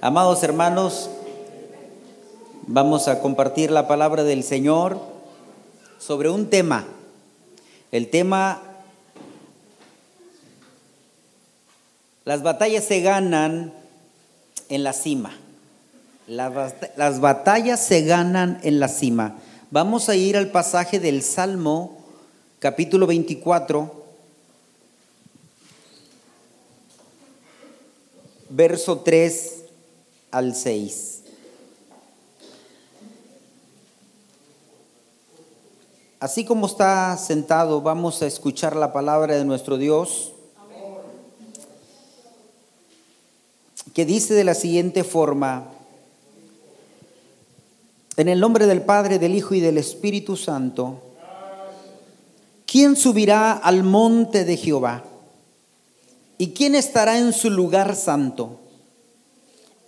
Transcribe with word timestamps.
Amados 0.00 0.44
hermanos, 0.44 1.10
vamos 2.68 3.08
a 3.08 3.18
compartir 3.18 3.72
la 3.72 3.88
palabra 3.88 4.22
del 4.22 4.44
Señor 4.44 5.00
sobre 5.98 6.30
un 6.30 6.48
tema. 6.50 6.86
El 7.90 8.08
tema, 8.08 8.62
las 12.24 12.44
batallas 12.44 12.84
se 12.84 13.00
ganan 13.00 13.72
en 14.68 14.84
la 14.84 14.92
cima. 14.92 15.36
Las, 16.28 17.18
batallas 17.18 17.84
se 17.84 18.02
ganan 18.02 18.60
en 18.62 18.78
la 18.78 18.86
cima. 18.86 19.34
Vamos 19.72 20.08
a 20.08 20.14
ir 20.14 20.36
al 20.36 20.52
pasaje 20.52 21.00
del 21.00 21.22
Salmo, 21.22 21.98
capítulo 22.60 23.08
24, 23.08 24.04
verso 28.50 29.00
3 29.00 29.57
al 30.30 30.54
6. 30.54 31.22
Así 36.20 36.44
como 36.44 36.66
está 36.66 37.16
sentado, 37.16 37.80
vamos 37.80 38.22
a 38.22 38.26
escuchar 38.26 38.74
la 38.74 38.92
palabra 38.92 39.36
de 39.36 39.44
nuestro 39.44 39.78
Dios, 39.78 40.32
que 43.94 44.04
dice 44.04 44.34
de 44.34 44.44
la 44.44 44.54
siguiente 44.54 45.04
forma, 45.04 45.68
en 48.16 48.28
el 48.28 48.40
nombre 48.40 48.66
del 48.66 48.82
Padre, 48.82 49.20
del 49.20 49.36
Hijo 49.36 49.54
y 49.54 49.60
del 49.60 49.78
Espíritu 49.78 50.36
Santo, 50.36 51.00
¿quién 52.66 52.96
subirá 52.96 53.52
al 53.52 53.84
monte 53.84 54.44
de 54.44 54.56
Jehová? 54.56 55.04
¿Y 56.36 56.48
quién 56.48 56.74
estará 56.74 57.18
en 57.18 57.32
su 57.32 57.48
lugar 57.48 57.94
santo? 57.94 58.58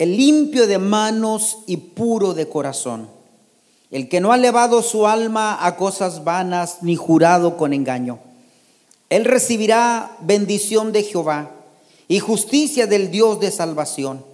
El 0.01 0.17
limpio 0.17 0.67
de 0.67 0.79
manos 0.79 1.59
y 1.67 1.77
puro 1.77 2.33
de 2.33 2.49
corazón, 2.49 3.09
el 3.91 4.09
que 4.09 4.21
no 4.21 4.33
ha 4.33 4.37
elevado 4.37 4.83
su 4.83 5.07
alma 5.07 5.65
a 5.65 5.77
cosas 5.77 6.25
vanas 6.25 6.79
ni 6.81 6.97
jurado 6.97 7.57
con 7.59 7.73
engaño. 7.73 8.19
Él 9.11 9.27
recibirá 9.27 10.17
bendición 10.23 10.93
de 10.93 11.03
Jehová 11.03 11.51
y 12.09 12.19
justicia 12.19 12.87
del 12.87 13.11
Dios 13.11 13.41
de 13.41 13.51
salvación. 13.51 14.25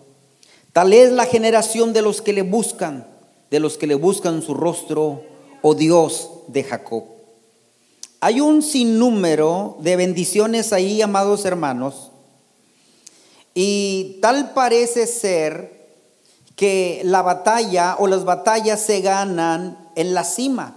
Tal 0.73 0.93
es 0.93 1.11
la 1.11 1.27
generación 1.27 1.93
de 1.93 2.03
los 2.03 2.23
que 2.23 2.33
le 2.33 2.43
buscan 2.43 3.07
de 3.51 3.61
los 3.61 3.79
que 3.79 3.87
le 3.87 3.95
buscan 3.95 4.43
su 4.43 4.55
rostro, 4.55 5.23
oh 5.63 5.75
Dios 5.75 6.31
de 6.49 6.65
Jacob. 6.65 7.05
Hay 8.21 8.41
un 8.41 8.63
sinnúmero 8.63 9.77
de 9.81 9.97
bendiciones 9.97 10.73
ahí, 10.73 11.03
amados 11.03 11.45
hermanos, 11.45 12.11
y 13.59 14.19
tal 14.21 14.53
parece 14.53 15.07
ser 15.07 15.89
que 16.57 17.01
la 17.05 17.23
batalla 17.23 17.97
o 17.99 18.07
las 18.07 18.27
batallas 18.27 18.83
se 18.83 19.01
ganan 19.01 19.79
en 19.97 20.13
la 20.13 20.25
cima. 20.25 20.77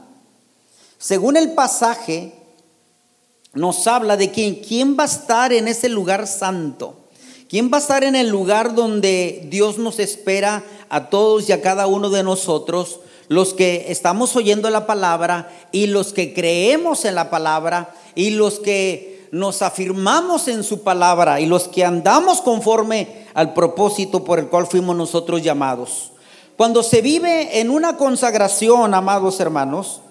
Según 0.98 1.36
el 1.36 1.52
pasaje, 1.52 2.32
nos 3.52 3.86
habla 3.86 4.16
de 4.16 4.32
quién, 4.32 4.56
quién 4.56 4.96
va 4.98 5.04
a 5.04 5.08
estar 5.08 5.52
en 5.52 5.68
ese 5.68 5.90
lugar 5.90 6.26
santo. 6.26 6.96
¿Quién 7.50 7.70
va 7.70 7.80
a 7.80 7.82
estar 7.82 8.06
en 8.06 8.16
el 8.16 8.30
lugar 8.30 8.76
donde 8.76 9.46
Dios 9.50 9.78
nos 9.78 10.00
espera 10.00 10.64
a 10.88 11.10
todos 11.10 11.50
y 11.50 11.52
a 11.52 11.62
cada 11.62 11.86
uno 11.86 12.10
de 12.10 12.24
nosotros, 12.24 13.02
los 13.28 13.54
que 13.54 13.88
estamos 13.90 14.38
oyendo 14.38 14.70
la 14.70 14.88
palabra 14.88 15.52
y 15.74 15.88
los 15.88 16.14
que 16.14 16.34
creemos 16.34 17.04
en 17.04 17.16
la 17.16 17.30
palabra 17.30 17.94
y 18.16 18.30
los 18.30 18.62
que 18.62 19.19
nos 19.32 19.62
afirmamos 19.62 20.48
en 20.48 20.64
su 20.64 20.82
palabra 20.84 21.40
y 21.40 21.46
los 21.46 21.68
que 21.68 21.86
andamos 21.86 22.42
conforme 22.42 23.28
al 23.34 23.54
propósito 23.54 24.24
por 24.24 24.40
el 24.40 24.48
cual 24.48 24.68
fuimos 24.68 24.96
nosotros 24.96 25.42
llamados? 25.42 26.12
Cuando 26.58 26.84
se 26.84 27.02
vive 27.02 27.60
en 27.60 27.70
una 27.70 27.98
consagración, 27.98 28.94
amados 28.94 29.40
hermanos, 29.40 30.02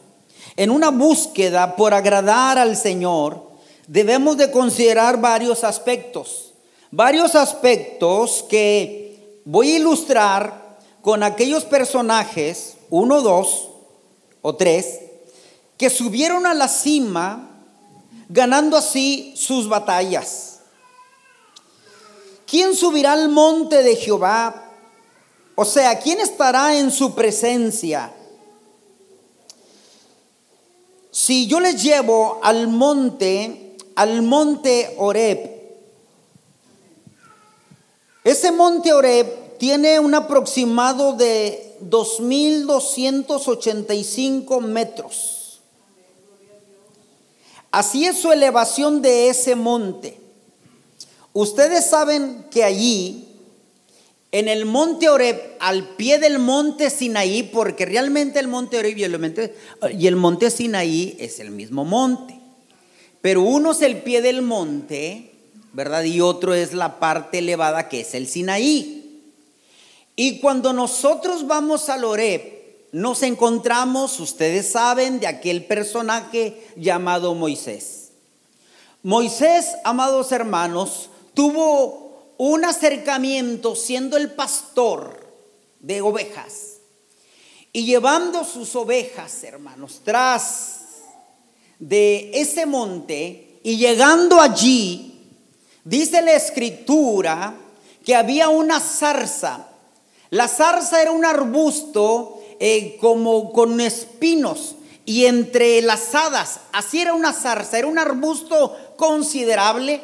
en 0.57 0.71
una 0.71 0.91
búsqueda 0.91 1.77
por 1.77 1.95
agradar 1.95 2.59
al 2.59 2.77
Señor, 2.77 3.43
debemos 3.87 4.37
de 4.37 4.51
considerar 4.51 5.21
varios 5.21 5.65
aspectos 5.65 6.49
varios 6.91 7.35
aspectos 7.35 8.45
que 8.49 9.41
voy 9.45 9.73
a 9.73 9.79
ilustrar 9.79 10.79
con 11.03 11.23
aquellos 11.23 11.65
personajes, 11.65 12.77
uno, 12.91 13.21
dos 13.21 13.69
o 14.43 14.55
tres, 14.57 15.01
que 15.77 15.91
subieron 15.91 16.47
a 16.47 16.55
la 16.55 16.69
cima 16.69 17.58
ganando 18.29 18.77
así 18.77 19.35
sus 19.37 19.69
batallas. 19.69 20.61
¿Quién 22.47 22.75
subirá 22.75 23.13
al 23.13 23.29
monte 23.29 23.83
de 23.83 23.97
Jehová? 23.97 24.65
O 25.55 25.65
sea, 25.65 25.99
¿quién 25.99 26.21
estará 26.21 26.79
en 26.79 26.91
su 26.91 27.15
presencia? 27.15 28.13
Si 31.11 31.47
yo 31.47 31.61
les 31.61 31.83
llevo 31.83 32.39
al 32.43 32.69
monte, 32.69 33.77
al 33.97 34.23
monte 34.23 34.95
Oreb, 34.99 35.57
ese 38.25 38.53
monte 38.53 38.93
Oreb 38.93 39.59
tiene 39.59 39.99
un 39.99 40.15
aproximado 40.15 41.15
de 41.15 41.77
2.285 41.83 44.61
metros. 44.61 45.38
Así 47.71 48.07
es 48.07 48.19
su 48.19 48.33
elevación 48.33 49.03
de 49.03 49.29
ese 49.29 49.55
monte. 49.55 50.19
Ustedes 51.33 51.87
saben 51.87 52.47
que 52.51 52.65
allí, 52.65 53.29
en 54.33 54.49
el 54.49 54.65
monte 54.65 55.09
Oreb, 55.09 55.57
al 55.61 55.97
pie 55.97 56.19
del 56.19 56.39
monte 56.39 56.91
Sinaí, 56.91 57.43
porque 57.43 57.87
realmente 57.87 58.39
el 58.39 58.49
monte 58.49 58.79
Oreb 58.79 58.97
y 58.97 60.07
el 60.07 60.17
monte, 60.17 60.51
Sinaí 60.51 61.17
es 61.19 61.39
el 61.41 61.51
mismo 61.51 61.85
monte, 61.85 62.39
pero 63.21 63.43
uno 63.43 63.73
es 63.73 63.83
el 63.83 64.03
pie 64.03 64.23
del 64.23 64.43
monte 64.43 65.29
¿verdad? 65.73 66.03
Y 66.05 66.21
otro 66.21 66.55
es 66.55 66.73
la 66.73 66.99
parte 66.99 67.39
elevada 67.39 67.89
que 67.89 68.01
es 68.01 68.15
el 68.15 68.27
Sinaí. 68.27 69.23
Y 70.17 70.41
cuando 70.41 70.73
nosotros 70.73 71.47
vamos 71.47 71.89
al 71.89 72.05
Oreb, 72.05 72.58
nos 72.93 73.23
encontramos, 73.23 74.19
ustedes 74.21 74.73
saben, 74.73 75.21
de 75.21 75.27
aquel 75.27 75.65
personaje 75.65 76.67
llamado 76.77 77.35
Moisés. 77.35 78.11
Moisés, 79.03 79.67
amados 79.85 80.33
hermanos, 80.33 81.11
tuvo 81.35 82.35
un 82.39 82.65
acercamiento 82.65 83.77
siendo 83.77 84.17
el 84.17 84.33
pastor 84.33 85.29
de 85.81 86.01
ovejas 86.01 86.79
y 87.73 87.85
llevando 87.85 88.45
sus 88.45 88.75
ovejas, 88.75 89.45
hermanos, 89.45 90.01
tras 90.05 90.81
de 91.79 92.31
ese 92.35 92.67
monte 92.67 93.61
y 93.63 93.77
llegando 93.77 94.41
allí, 94.41 95.09
Dice 95.89 96.21
la 96.21 96.35
escritura 96.35 97.55
que 98.05 98.15
había 98.15 98.51
una 98.51 98.79
zarza. 98.79 99.69
La 100.29 100.47
zarza 100.47 101.01
era 101.01 101.13
un 101.13 101.25
arbusto 101.25 102.38
eh, 102.61 102.97
como 103.01 103.53
con 103.53 103.81
espinos 103.81 104.77
y 105.05 105.27
entrelazadas. 105.27 106.61
Así 106.73 107.01
era 107.01 107.15
una 107.15 107.33
zarza, 107.33 107.79
era 107.79 107.87
un 107.87 107.99
arbusto 107.99 108.77
considerable, 108.97 110.01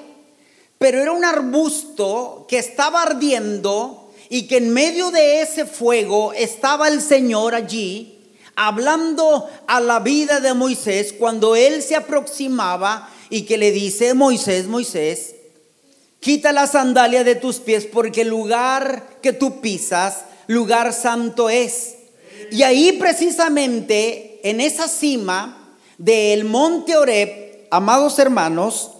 pero 0.79 1.01
era 1.01 1.13
un 1.13 1.25
arbusto 1.25 2.47
que 2.49 2.59
estaba 2.59 3.03
ardiendo 3.03 4.11
y 4.29 4.47
que 4.47 4.59
en 4.59 4.73
medio 4.73 5.11
de 5.11 5.43
ese 5.43 5.67
fuego 5.67 6.33
estaba 6.33 6.89
el 6.89 7.03
Señor 7.03 7.55
allí 7.55 8.11
hablando 8.57 9.49
a 9.67 9.81
la 9.81 10.01
vida 10.01 10.41
de 10.41 10.55
Moisés 10.55 11.13
cuando 11.13 11.57
él 11.57 11.83
se 11.83 11.97
aproximaba 11.97 13.11
y 13.31 13.43
que 13.43 13.59
le 13.59 13.73
dice, 13.73 14.15
Moisés, 14.15 14.67
Moisés, 14.67 15.35
Quita 16.25 16.53
la 16.53 16.67
sandalia 16.67 17.23
de 17.23 17.35
tus 17.35 17.57
pies 17.57 17.85
porque 17.85 18.23
el 18.23 18.29
lugar 18.29 19.19
que 19.21 19.35
tú 19.35 19.61
pisas, 19.61 20.25
lugar 20.47 20.95
santo 20.95 21.50
es. 21.50 21.97
Y 22.51 22.63
ahí 22.63 22.93
precisamente, 22.93 24.41
en 24.43 24.61
esa 24.61 24.89
cima 24.89 25.77
del 25.99 26.45
monte 26.45 26.97
Oreb, 26.97 27.67
amados 27.71 28.19
hermanos, 28.19 28.91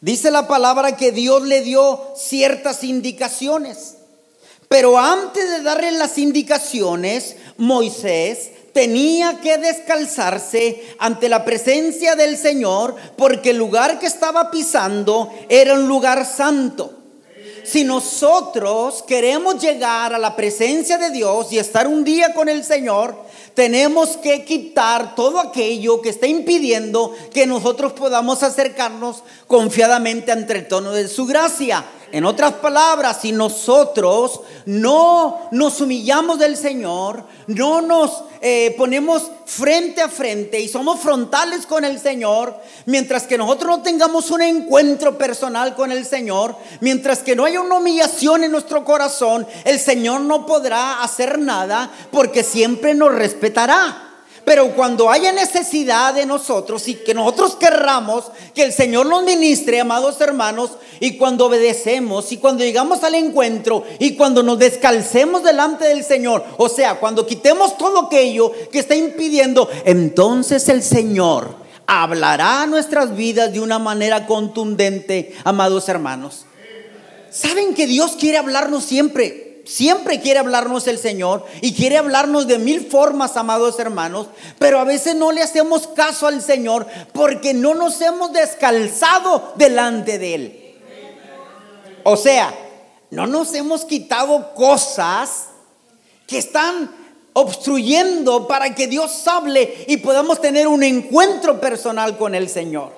dice 0.00 0.30
la 0.30 0.46
palabra 0.48 0.96
que 0.96 1.12
Dios 1.12 1.42
le 1.42 1.62
dio 1.62 2.00
ciertas 2.16 2.84
indicaciones. 2.84 3.96
Pero 4.68 4.98
antes 4.98 5.48
de 5.50 5.62
darle 5.62 5.92
las 5.92 6.18
indicaciones, 6.18 7.36
Moisés 7.58 8.50
tenía 8.72 9.40
que 9.40 9.56
descalzarse 9.56 10.82
ante 10.98 11.28
la 11.28 11.44
presencia 11.44 12.16
del 12.16 12.36
Señor 12.36 12.96
porque 13.16 13.50
el 13.50 13.56
lugar 13.56 13.98
que 13.98 14.06
estaba 14.06 14.50
pisando 14.50 15.32
era 15.48 15.74
un 15.74 15.86
lugar 15.86 16.26
santo. 16.26 17.03
Si 17.64 17.82
nosotros 17.82 19.02
queremos 19.02 19.60
llegar 19.60 20.12
a 20.12 20.18
la 20.18 20.36
presencia 20.36 20.98
de 20.98 21.10
Dios 21.10 21.50
y 21.50 21.58
estar 21.58 21.86
un 21.86 22.04
día 22.04 22.34
con 22.34 22.48
el 22.48 22.62
Señor, 22.62 23.16
tenemos 23.54 24.16
que 24.18 24.44
quitar 24.44 25.14
todo 25.14 25.38
aquello 25.38 26.02
que 26.02 26.10
está 26.10 26.26
impidiendo 26.26 27.14
que 27.32 27.46
nosotros 27.46 27.92
podamos 27.94 28.42
acercarnos 28.42 29.22
confiadamente 29.46 30.30
ante 30.30 30.52
el 30.52 30.68
tono 30.68 30.92
de 30.92 31.08
su 31.08 31.24
gracia. 31.24 31.84
En 32.12 32.24
otras 32.24 32.54
palabras, 32.54 33.18
si 33.20 33.32
nosotros 33.32 34.40
no 34.66 35.48
nos 35.50 35.80
humillamos 35.80 36.38
del 36.38 36.56
Señor, 36.56 37.24
no 37.48 37.80
nos 37.80 38.24
eh, 38.40 38.74
ponemos 38.76 39.30
frente 39.46 40.00
a 40.00 40.08
frente 40.08 40.60
y 40.60 40.68
somos 40.68 41.00
frontales 41.00 41.66
con 41.66 41.84
el 41.84 41.98
Señor, 41.98 42.58
mientras 42.86 43.24
que 43.24 43.38
nosotros 43.38 43.78
no 43.78 43.82
tengamos 43.82 44.30
un 44.30 44.42
encuentro 44.42 45.18
personal 45.18 45.74
con 45.74 45.90
el 45.92 46.04
Señor, 46.04 46.56
mientras 46.80 47.20
que 47.20 47.34
no 47.34 47.44
haya 47.44 47.60
una 47.60 47.76
humillación 47.76 48.44
en 48.44 48.52
nuestro 48.52 48.84
corazón, 48.84 49.46
el 49.64 49.80
Señor 49.80 50.20
no 50.20 50.46
podrá 50.46 51.02
hacer 51.02 51.38
nada 51.38 51.90
porque 52.10 52.44
siempre 52.44 52.94
nos 52.94 53.14
respetará. 53.14 54.13
Pero 54.44 54.74
cuando 54.74 55.10
haya 55.10 55.32
necesidad 55.32 56.12
de 56.12 56.26
nosotros 56.26 56.86
y 56.88 56.96
que 56.96 57.14
nosotros 57.14 57.56
querramos 57.56 58.24
que 58.54 58.62
el 58.62 58.72
Señor 58.72 59.06
nos 59.06 59.24
ministre, 59.24 59.80
amados 59.80 60.20
hermanos, 60.20 60.72
y 61.00 61.16
cuando 61.16 61.46
obedecemos 61.46 62.30
y 62.30 62.36
cuando 62.36 62.62
llegamos 62.62 63.02
al 63.04 63.14
encuentro 63.14 63.84
y 63.98 64.16
cuando 64.16 64.42
nos 64.42 64.58
descalcemos 64.58 65.42
delante 65.42 65.86
del 65.86 66.04
Señor, 66.04 66.44
o 66.58 66.68
sea, 66.68 67.00
cuando 67.00 67.26
quitemos 67.26 67.78
todo 67.78 68.06
aquello 68.06 68.52
que 68.70 68.80
está 68.80 68.94
impidiendo, 68.94 69.68
entonces 69.84 70.68
el 70.68 70.82
Señor 70.82 71.56
hablará 71.86 72.62
a 72.62 72.66
nuestras 72.66 73.16
vidas 73.16 73.52
de 73.52 73.60
una 73.60 73.78
manera 73.78 74.26
contundente, 74.26 75.34
amados 75.44 75.88
hermanos. 75.88 76.44
¿Saben 77.30 77.74
que 77.74 77.86
Dios 77.86 78.12
quiere 78.18 78.38
hablarnos 78.38 78.84
siempre? 78.84 79.53
Siempre 79.64 80.20
quiere 80.20 80.38
hablarnos 80.38 80.86
el 80.86 80.98
Señor 80.98 81.44
y 81.60 81.74
quiere 81.74 81.98
hablarnos 81.98 82.46
de 82.46 82.58
mil 82.58 82.86
formas, 82.86 83.36
amados 83.36 83.78
hermanos, 83.78 84.28
pero 84.58 84.78
a 84.78 84.84
veces 84.84 85.14
no 85.16 85.32
le 85.32 85.42
hacemos 85.42 85.86
caso 85.88 86.26
al 86.26 86.42
Señor 86.42 86.86
porque 87.12 87.54
no 87.54 87.74
nos 87.74 88.00
hemos 88.00 88.32
descalzado 88.32 89.52
delante 89.56 90.18
de 90.18 90.34
Él. 90.34 90.60
O 92.04 92.16
sea, 92.16 92.54
no 93.10 93.26
nos 93.26 93.54
hemos 93.54 93.84
quitado 93.84 94.54
cosas 94.54 95.46
que 96.26 96.38
están 96.38 96.90
obstruyendo 97.32 98.46
para 98.46 98.74
que 98.74 98.86
Dios 98.86 99.26
hable 99.26 99.84
y 99.88 99.96
podamos 99.98 100.40
tener 100.40 100.68
un 100.68 100.82
encuentro 100.82 101.60
personal 101.60 102.16
con 102.16 102.34
el 102.34 102.48
Señor. 102.48 102.92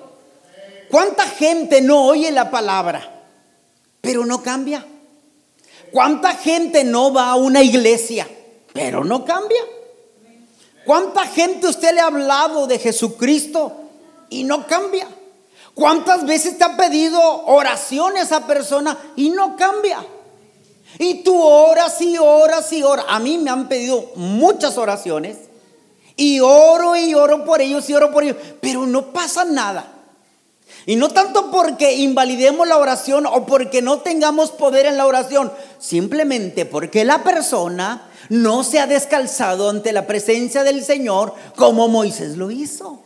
¿Cuánta 0.89 1.23
gente 1.23 1.81
no 1.81 2.05
oye 2.05 2.31
la 2.31 2.49
palabra, 2.49 3.23
pero 4.01 4.25
no 4.25 4.41
cambia? 4.41 4.85
¿Cuánta 5.91 6.33
gente 6.35 6.83
no 6.83 7.13
va 7.13 7.31
a 7.31 7.35
una 7.35 7.61
iglesia, 7.63 8.27
pero 8.73 9.03
no 9.03 9.25
cambia? 9.25 9.61
¿Cuánta 10.85 11.25
gente 11.25 11.67
usted 11.67 11.93
le 11.93 12.01
ha 12.01 12.07
hablado 12.07 12.67
de 12.67 12.79
Jesucristo 12.79 13.73
y 14.29 14.43
no 14.43 14.65
cambia? 14.67 15.07
¿Cuántas 15.73 16.25
veces 16.25 16.57
te 16.57 16.63
ha 16.63 16.77
pedido 16.77 17.19
oración 17.45 18.17
esa 18.17 18.47
persona 18.47 18.97
y 19.15 19.29
no 19.29 19.55
cambia? 19.55 20.03
Y 20.97 21.23
tú 21.23 21.39
oras 21.39 22.01
y 22.01 22.17
oras 22.17 22.71
y 22.73 22.83
oras. 22.83 23.05
A 23.09 23.19
mí 23.19 23.37
me 23.37 23.51
han 23.51 23.67
pedido 23.67 24.11
muchas 24.15 24.77
oraciones 24.77 25.37
y 26.15 26.39
oro 26.39 26.95
y 26.95 27.13
oro 27.13 27.45
por 27.45 27.61
ellos 27.61 27.87
y 27.89 27.93
oro 27.93 28.11
por 28.11 28.23
ellos, 28.23 28.37
pero 28.59 28.87
no 28.87 29.13
pasa 29.13 29.45
nada. 29.45 29.96
Y 30.85 30.95
no 30.95 31.09
tanto 31.09 31.51
porque 31.51 31.95
invalidemos 31.95 32.67
la 32.67 32.77
oración 32.77 33.25
o 33.25 33.45
porque 33.45 33.81
no 33.81 33.99
tengamos 33.99 34.51
poder 34.51 34.85
en 34.85 34.97
la 34.97 35.05
oración, 35.05 35.51
simplemente 35.79 36.65
porque 36.65 37.03
la 37.03 37.23
persona 37.23 38.09
no 38.29 38.63
se 38.63 38.79
ha 38.79 38.87
descalzado 38.87 39.69
ante 39.69 39.91
la 39.91 40.07
presencia 40.07 40.63
del 40.63 40.83
Señor 40.83 41.33
como 41.55 41.87
Moisés 41.87 42.37
lo 42.37 42.51
hizo. 42.51 43.01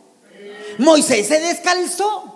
Moisés 0.78 1.26
se 1.28 1.40
descalzó. 1.40 2.31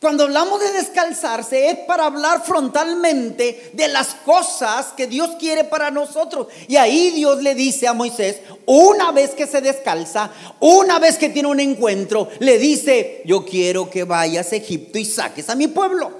Cuando 0.00 0.22
hablamos 0.22 0.60
de 0.60 0.70
descalzarse 0.72 1.70
es 1.70 1.78
para 1.80 2.06
hablar 2.06 2.44
frontalmente 2.44 3.72
de 3.72 3.88
las 3.88 4.14
cosas 4.14 4.92
que 4.96 5.08
Dios 5.08 5.30
quiere 5.40 5.64
para 5.64 5.90
nosotros. 5.90 6.46
Y 6.68 6.76
ahí 6.76 7.10
Dios 7.10 7.42
le 7.42 7.56
dice 7.56 7.88
a 7.88 7.94
Moisés, 7.94 8.36
una 8.64 9.10
vez 9.10 9.30
que 9.30 9.48
se 9.48 9.60
descalza, 9.60 10.30
una 10.60 11.00
vez 11.00 11.18
que 11.18 11.30
tiene 11.30 11.48
un 11.48 11.58
encuentro, 11.58 12.28
le 12.38 12.58
dice, 12.58 13.22
yo 13.24 13.44
quiero 13.44 13.90
que 13.90 14.04
vayas 14.04 14.52
a 14.52 14.56
Egipto 14.56 15.00
y 15.00 15.04
saques 15.04 15.48
a 15.50 15.56
mi 15.56 15.66
pueblo. 15.66 16.12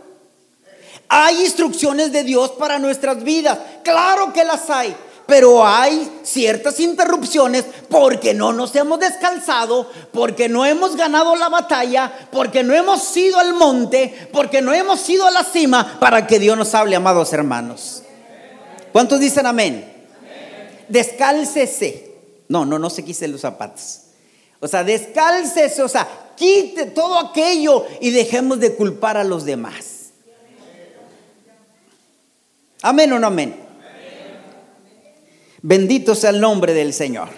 Hay 1.08 1.44
instrucciones 1.44 2.10
de 2.10 2.24
Dios 2.24 2.50
para 2.58 2.80
nuestras 2.80 3.22
vidas, 3.22 3.60
claro 3.84 4.32
que 4.32 4.44
las 4.44 4.68
hay 4.70 4.94
pero 5.28 5.62
hay 5.62 6.10
ciertas 6.22 6.80
interrupciones 6.80 7.66
porque 7.90 8.32
no 8.32 8.54
nos 8.54 8.74
hemos 8.74 8.98
descalzado, 8.98 9.86
porque 10.10 10.48
no 10.48 10.64
hemos 10.64 10.96
ganado 10.96 11.36
la 11.36 11.50
batalla, 11.50 12.10
porque 12.32 12.62
no 12.62 12.72
hemos 12.72 13.14
ido 13.14 13.38
al 13.38 13.52
monte, 13.52 14.30
porque 14.32 14.62
no 14.62 14.72
hemos 14.72 15.06
ido 15.06 15.26
a 15.26 15.30
la 15.30 15.44
cima 15.44 15.98
para 16.00 16.26
que 16.26 16.38
Dios 16.38 16.56
nos 16.56 16.74
hable, 16.74 16.96
amados 16.96 17.30
hermanos. 17.34 18.04
¿Cuántos 18.90 19.20
dicen 19.20 19.44
amén? 19.44 20.06
Descálcese. 20.88 22.10
No, 22.48 22.64
no, 22.64 22.78
no 22.78 22.88
se 22.88 23.04
quise 23.04 23.28
los 23.28 23.42
zapatos. 23.42 24.04
O 24.60 24.66
sea, 24.66 24.82
descálcese, 24.82 25.82
o 25.82 25.88
sea, 25.88 26.08
quite 26.38 26.86
todo 26.86 27.18
aquello 27.18 27.84
y 28.00 28.12
dejemos 28.12 28.60
de 28.60 28.74
culpar 28.74 29.18
a 29.18 29.24
los 29.24 29.44
demás. 29.44 30.06
Amén 32.80 33.12
o 33.12 33.18
no 33.18 33.26
amén. 33.26 33.67
Bendito 35.62 36.14
sea 36.14 36.30
el 36.30 36.40
nombre 36.40 36.72
del 36.72 36.92
Señor. 36.92 37.28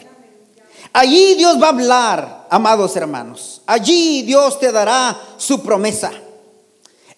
Allí 0.92 1.34
Dios 1.34 1.60
va 1.60 1.66
a 1.66 1.70
hablar, 1.70 2.46
amados 2.50 2.96
hermanos. 2.96 3.62
Allí 3.66 4.22
Dios 4.22 4.58
te 4.58 4.72
dará 4.72 5.18
su 5.36 5.62
promesa. 5.62 6.10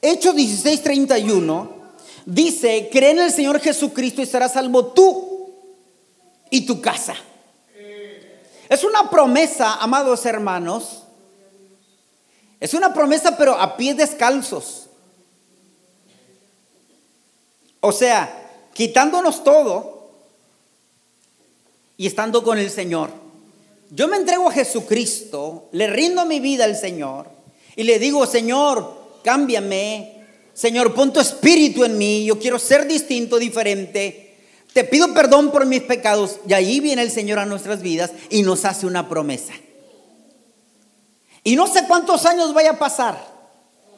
Hechos 0.00 0.34
16:31 0.34 1.68
dice, 2.26 2.88
cree 2.92 3.10
en 3.10 3.20
el 3.20 3.32
Señor 3.32 3.60
Jesucristo 3.60 4.22
y 4.22 4.26
serás 4.26 4.52
salvo 4.52 4.86
tú 4.86 5.50
y 6.50 6.62
tu 6.66 6.80
casa. 6.80 7.14
Es 8.68 8.84
una 8.84 9.10
promesa, 9.10 9.74
amados 9.76 10.24
hermanos. 10.26 11.02
Es 12.60 12.74
una 12.74 12.94
promesa, 12.94 13.36
pero 13.36 13.54
a 13.54 13.76
pies 13.76 13.96
descalzos. 13.96 14.86
O 17.80 17.90
sea, 17.90 18.68
quitándonos 18.72 19.42
todo 19.42 19.91
y 21.96 22.06
estando 22.06 22.42
con 22.42 22.58
el 22.58 22.70
Señor. 22.70 23.10
Yo 23.90 24.08
me 24.08 24.16
entrego 24.16 24.48
a 24.48 24.52
Jesucristo, 24.52 25.68
le 25.72 25.86
rindo 25.86 26.24
mi 26.24 26.40
vida 26.40 26.64
al 26.64 26.76
Señor 26.76 27.26
y 27.76 27.82
le 27.82 27.98
digo, 27.98 28.26
Señor, 28.26 29.20
cámbiame, 29.22 30.24
Señor, 30.54 30.94
pon 30.94 31.12
tu 31.12 31.20
espíritu 31.20 31.84
en 31.84 31.96
mí, 31.96 32.24
yo 32.24 32.38
quiero 32.38 32.58
ser 32.58 32.86
distinto, 32.86 33.38
diferente. 33.38 34.36
Te 34.72 34.84
pido 34.84 35.12
perdón 35.12 35.50
por 35.50 35.66
mis 35.66 35.82
pecados. 35.82 36.38
Y 36.48 36.52
ahí 36.52 36.80
viene 36.80 37.02
el 37.02 37.10
Señor 37.10 37.38
a 37.38 37.46
nuestras 37.46 37.82
vidas 37.82 38.12
y 38.30 38.42
nos 38.42 38.64
hace 38.64 38.86
una 38.86 39.08
promesa. 39.08 39.52
Y 41.44 41.56
no 41.56 41.66
sé 41.66 41.86
cuántos 41.86 42.24
años 42.26 42.54
vaya 42.54 42.72
a 42.72 42.78
pasar, 42.78 43.18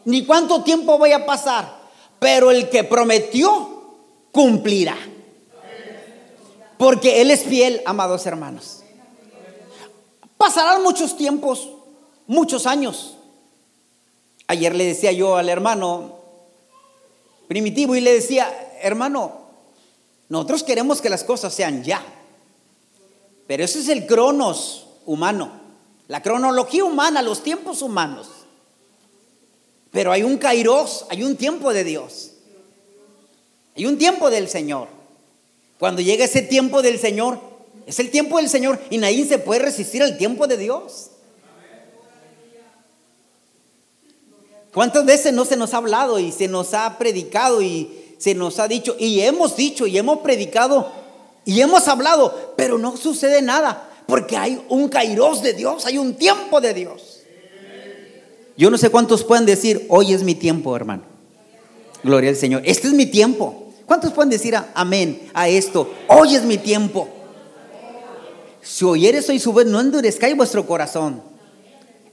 ni 0.04 0.24
cuánto 0.24 0.62
tiempo 0.62 0.96
vaya 0.98 1.16
a 1.16 1.26
pasar, 1.26 1.76
pero 2.18 2.50
el 2.50 2.70
que 2.70 2.84
prometió 2.84 3.98
cumplirá. 4.32 4.96
Porque 6.78 7.20
Él 7.20 7.30
es 7.30 7.44
fiel, 7.44 7.82
amados 7.86 8.26
hermanos. 8.26 8.82
Pasarán 10.36 10.82
muchos 10.82 11.16
tiempos, 11.16 11.68
muchos 12.26 12.66
años. 12.66 13.16
Ayer 14.46 14.74
le 14.74 14.84
decía 14.84 15.12
yo 15.12 15.36
al 15.36 15.48
hermano 15.48 16.18
primitivo 17.48 17.94
y 17.94 18.00
le 18.00 18.12
decía, 18.12 18.52
hermano, 18.82 19.44
nosotros 20.28 20.62
queremos 20.62 21.00
que 21.00 21.10
las 21.10 21.24
cosas 21.24 21.54
sean 21.54 21.84
ya. 21.84 22.04
Pero 23.46 23.64
ese 23.64 23.80
es 23.80 23.88
el 23.88 24.06
cronos 24.06 24.86
humano, 25.06 25.52
la 26.08 26.22
cronología 26.22 26.84
humana, 26.84 27.22
los 27.22 27.42
tiempos 27.42 27.82
humanos. 27.82 28.28
Pero 29.90 30.10
hay 30.10 30.22
un 30.22 30.38
kairos, 30.38 31.06
hay 31.08 31.22
un 31.22 31.36
tiempo 31.36 31.72
de 31.72 31.84
Dios. 31.84 32.32
Hay 33.76 33.86
un 33.86 33.98
tiempo 33.98 34.30
del 34.30 34.48
Señor. 34.48 34.88
Cuando 35.78 36.02
llega 36.02 36.24
ese 36.24 36.42
tiempo 36.42 36.82
del 36.82 36.98
Señor, 36.98 37.38
es 37.86 37.98
el 37.98 38.10
tiempo 38.10 38.38
del 38.38 38.48
Señor 38.48 38.80
y 38.90 38.98
nadie 38.98 39.26
se 39.26 39.38
puede 39.38 39.60
resistir 39.60 40.02
al 40.02 40.16
tiempo 40.16 40.46
de 40.46 40.56
Dios. 40.56 41.10
¿Cuántas 44.72 45.04
veces 45.04 45.32
no 45.32 45.44
se 45.44 45.56
nos 45.56 45.72
ha 45.74 45.76
hablado 45.76 46.18
y 46.18 46.32
se 46.32 46.48
nos 46.48 46.74
ha 46.74 46.98
predicado 46.98 47.62
y 47.62 48.16
se 48.18 48.34
nos 48.34 48.58
ha 48.58 48.66
dicho 48.66 48.96
y 48.98 49.20
hemos 49.20 49.56
dicho 49.56 49.86
y 49.86 49.96
hemos 49.98 50.18
predicado 50.18 50.90
y 51.44 51.60
hemos 51.60 51.86
hablado, 51.88 52.54
pero 52.56 52.78
no 52.78 52.96
sucede 52.96 53.42
nada 53.42 53.90
porque 54.06 54.36
hay 54.36 54.60
un 54.68 54.88
kairos 54.88 55.42
de 55.42 55.52
Dios, 55.52 55.86
hay 55.86 55.98
un 55.98 56.14
tiempo 56.14 56.60
de 56.60 56.74
Dios. 56.74 57.20
Yo 58.56 58.70
no 58.70 58.78
sé 58.78 58.90
cuántos 58.90 59.24
pueden 59.24 59.46
decir, 59.46 59.86
hoy 59.88 60.12
es 60.12 60.22
mi 60.22 60.34
tiempo, 60.34 60.74
hermano. 60.76 61.02
Gloria 62.02 62.30
al 62.30 62.36
Señor. 62.36 62.62
Este 62.64 62.88
es 62.88 62.94
mi 62.94 63.06
tiempo. 63.06 63.63
¿Cuántos 63.86 64.12
pueden 64.12 64.30
decir 64.30 64.56
amén 64.74 65.30
a 65.34 65.48
esto? 65.48 65.92
Hoy 66.08 66.34
es 66.34 66.42
mi 66.42 66.58
tiempo. 66.58 67.08
si 68.62 68.84
oyeres 68.84 69.28
hoy 69.28 69.38
su 69.38 69.52
voz, 69.52 69.66
no 69.66 69.80
endurezcáis 69.80 70.36
vuestro 70.36 70.66
corazón. 70.66 71.22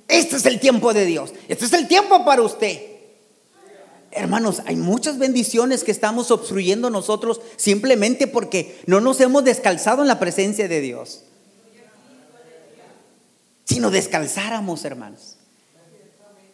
Este 0.07 0.35
es 0.35 0.45
el 0.45 0.59
tiempo 0.59 0.93
de 0.93 1.05
Dios. 1.05 1.33
Este 1.47 1.65
es 1.65 1.73
el 1.73 1.87
tiempo 1.87 2.25
para 2.25 2.41
usted. 2.41 2.91
Hermanos, 4.11 4.61
hay 4.65 4.75
muchas 4.75 5.17
bendiciones 5.17 5.85
que 5.85 5.91
estamos 5.91 6.31
obstruyendo 6.31 6.89
nosotros 6.89 7.39
simplemente 7.55 8.27
porque 8.27 8.81
no 8.85 8.99
nos 8.99 9.21
hemos 9.21 9.45
descalzado 9.45 10.01
en 10.01 10.09
la 10.09 10.19
presencia 10.19 10.67
de 10.67 10.81
Dios. 10.81 11.23
Si 13.63 13.79
nos 13.79 13.93
descalzáramos, 13.93 14.83
hermanos. 14.83 15.37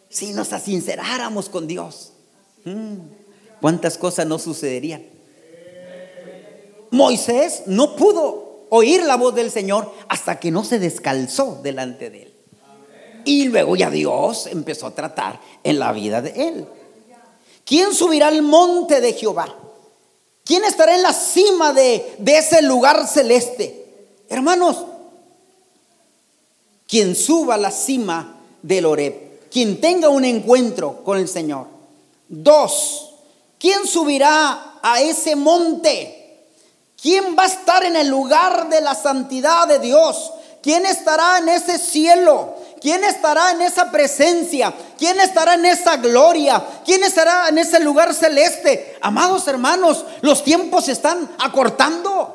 Si 0.08 0.32
nos 0.32 0.52
asinceráramos 0.52 1.48
con 1.48 1.66
Dios. 1.66 2.12
Mm, 2.64 2.98
¿Cuántas 3.60 3.98
cosas 3.98 4.26
no 4.26 4.38
sucederían? 4.38 5.04
Moisés 6.90 7.64
no 7.66 7.96
pudo 7.96 8.66
oír 8.70 9.02
la 9.02 9.16
voz 9.16 9.34
del 9.34 9.50
Señor 9.50 9.92
hasta 10.08 10.38
que 10.40 10.50
no 10.50 10.64
se 10.64 10.78
descalzó 10.78 11.60
delante 11.62 12.10
de 12.10 12.22
él. 12.22 12.34
Y 13.24 13.44
luego 13.48 13.76
ya 13.76 13.90
Dios 13.90 14.46
empezó 14.46 14.86
a 14.86 14.94
tratar 14.94 15.40
en 15.62 15.78
la 15.78 15.92
vida 15.92 16.22
de 16.22 16.48
él. 16.48 16.66
¿Quién 17.64 17.92
subirá 17.92 18.28
al 18.28 18.42
monte 18.42 19.00
de 19.00 19.12
Jehová? 19.12 19.54
¿Quién 20.44 20.64
estará 20.64 20.94
en 20.94 21.02
la 21.02 21.12
cima 21.12 21.74
de, 21.74 22.14
de 22.18 22.38
ese 22.38 22.62
lugar 22.62 23.06
celeste? 23.06 24.14
Hermanos, 24.30 24.86
quien 26.86 27.14
suba 27.14 27.56
a 27.56 27.58
la 27.58 27.70
cima 27.70 28.40
del 28.62 28.86
Oreb, 28.86 29.48
quien 29.50 29.78
tenga 29.80 30.08
un 30.08 30.24
encuentro 30.24 31.04
con 31.04 31.18
el 31.18 31.28
Señor. 31.28 31.66
Dos, 32.28 33.07
¿quién 33.58 33.86
subirá 33.86 34.78
a 34.82 35.00
ese 35.00 35.36
monte? 35.36 36.14
¿Quién 37.00 37.36
va 37.38 37.44
a 37.44 37.46
estar 37.46 37.84
en 37.84 37.96
el 37.96 38.08
lugar 38.08 38.68
de 38.68 38.80
la 38.80 38.94
santidad 38.94 39.68
de 39.68 39.78
Dios? 39.78 40.32
¿Quién 40.62 40.84
estará 40.84 41.38
en 41.38 41.48
ese 41.48 41.78
cielo? 41.78 42.56
¿Quién 42.80 43.04
estará 43.04 43.52
en 43.52 43.62
esa 43.62 43.90
presencia? 43.90 44.72
¿Quién 44.98 45.20
estará 45.20 45.54
en 45.54 45.66
esa 45.66 45.96
gloria? 45.96 46.62
¿Quién 46.84 47.04
estará 47.04 47.48
en 47.48 47.58
ese 47.58 47.80
lugar 47.80 48.14
celeste? 48.14 48.96
Amados 49.00 49.46
hermanos, 49.46 50.04
los 50.22 50.42
tiempos 50.42 50.88
están 50.88 51.28
acortando. 51.38 52.34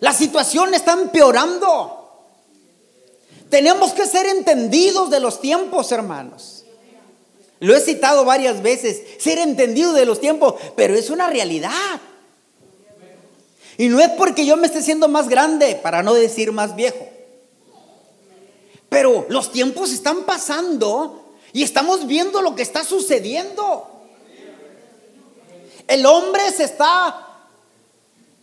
La 0.00 0.12
situación 0.12 0.74
está 0.74 0.92
empeorando. 0.92 2.04
Tenemos 3.48 3.92
que 3.92 4.06
ser 4.06 4.26
entendidos 4.26 5.10
de 5.10 5.18
los 5.18 5.40
tiempos, 5.40 5.90
hermanos. 5.92 6.53
Lo 7.64 7.74
he 7.74 7.80
citado 7.80 8.26
varias 8.26 8.62
veces, 8.62 9.00
ser 9.18 9.38
entendido 9.38 9.94
de 9.94 10.04
los 10.04 10.20
tiempos, 10.20 10.56
pero 10.76 10.94
es 10.94 11.08
una 11.08 11.28
realidad. 11.28 11.98
Y 13.78 13.88
no 13.88 14.00
es 14.00 14.10
porque 14.10 14.44
yo 14.44 14.58
me 14.58 14.66
esté 14.66 14.82
siendo 14.82 15.08
más 15.08 15.30
grande, 15.30 15.74
para 15.76 16.02
no 16.02 16.12
decir 16.12 16.52
más 16.52 16.76
viejo. 16.76 17.08
Pero 18.90 19.24
los 19.30 19.50
tiempos 19.50 19.92
están 19.92 20.24
pasando 20.24 21.24
y 21.54 21.62
estamos 21.62 22.06
viendo 22.06 22.42
lo 22.42 22.54
que 22.54 22.60
está 22.60 22.84
sucediendo. 22.84 23.88
El 25.88 26.04
hombre 26.04 26.42
se 26.54 26.64
está 26.64 27.48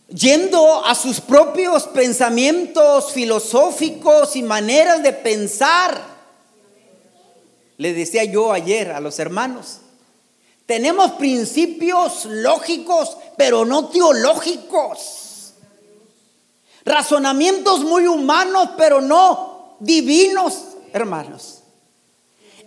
yendo 0.08 0.84
a 0.84 0.96
sus 0.96 1.20
propios 1.20 1.84
pensamientos 1.84 3.12
filosóficos 3.12 4.34
y 4.34 4.42
maneras 4.42 5.04
de 5.04 5.12
pensar. 5.12 6.11
Le 7.78 7.92
decía 7.92 8.24
yo 8.24 8.52
ayer 8.52 8.92
a 8.92 9.00
los 9.00 9.18
hermanos, 9.18 9.80
tenemos 10.66 11.12
principios 11.12 12.24
lógicos, 12.26 13.16
pero 13.36 13.64
no 13.64 13.88
teológicos. 13.88 15.54
Razonamientos 16.84 17.80
muy 17.80 18.06
humanos, 18.06 18.70
pero 18.76 19.00
no 19.00 19.76
divinos, 19.80 20.62
hermanos. 20.92 21.62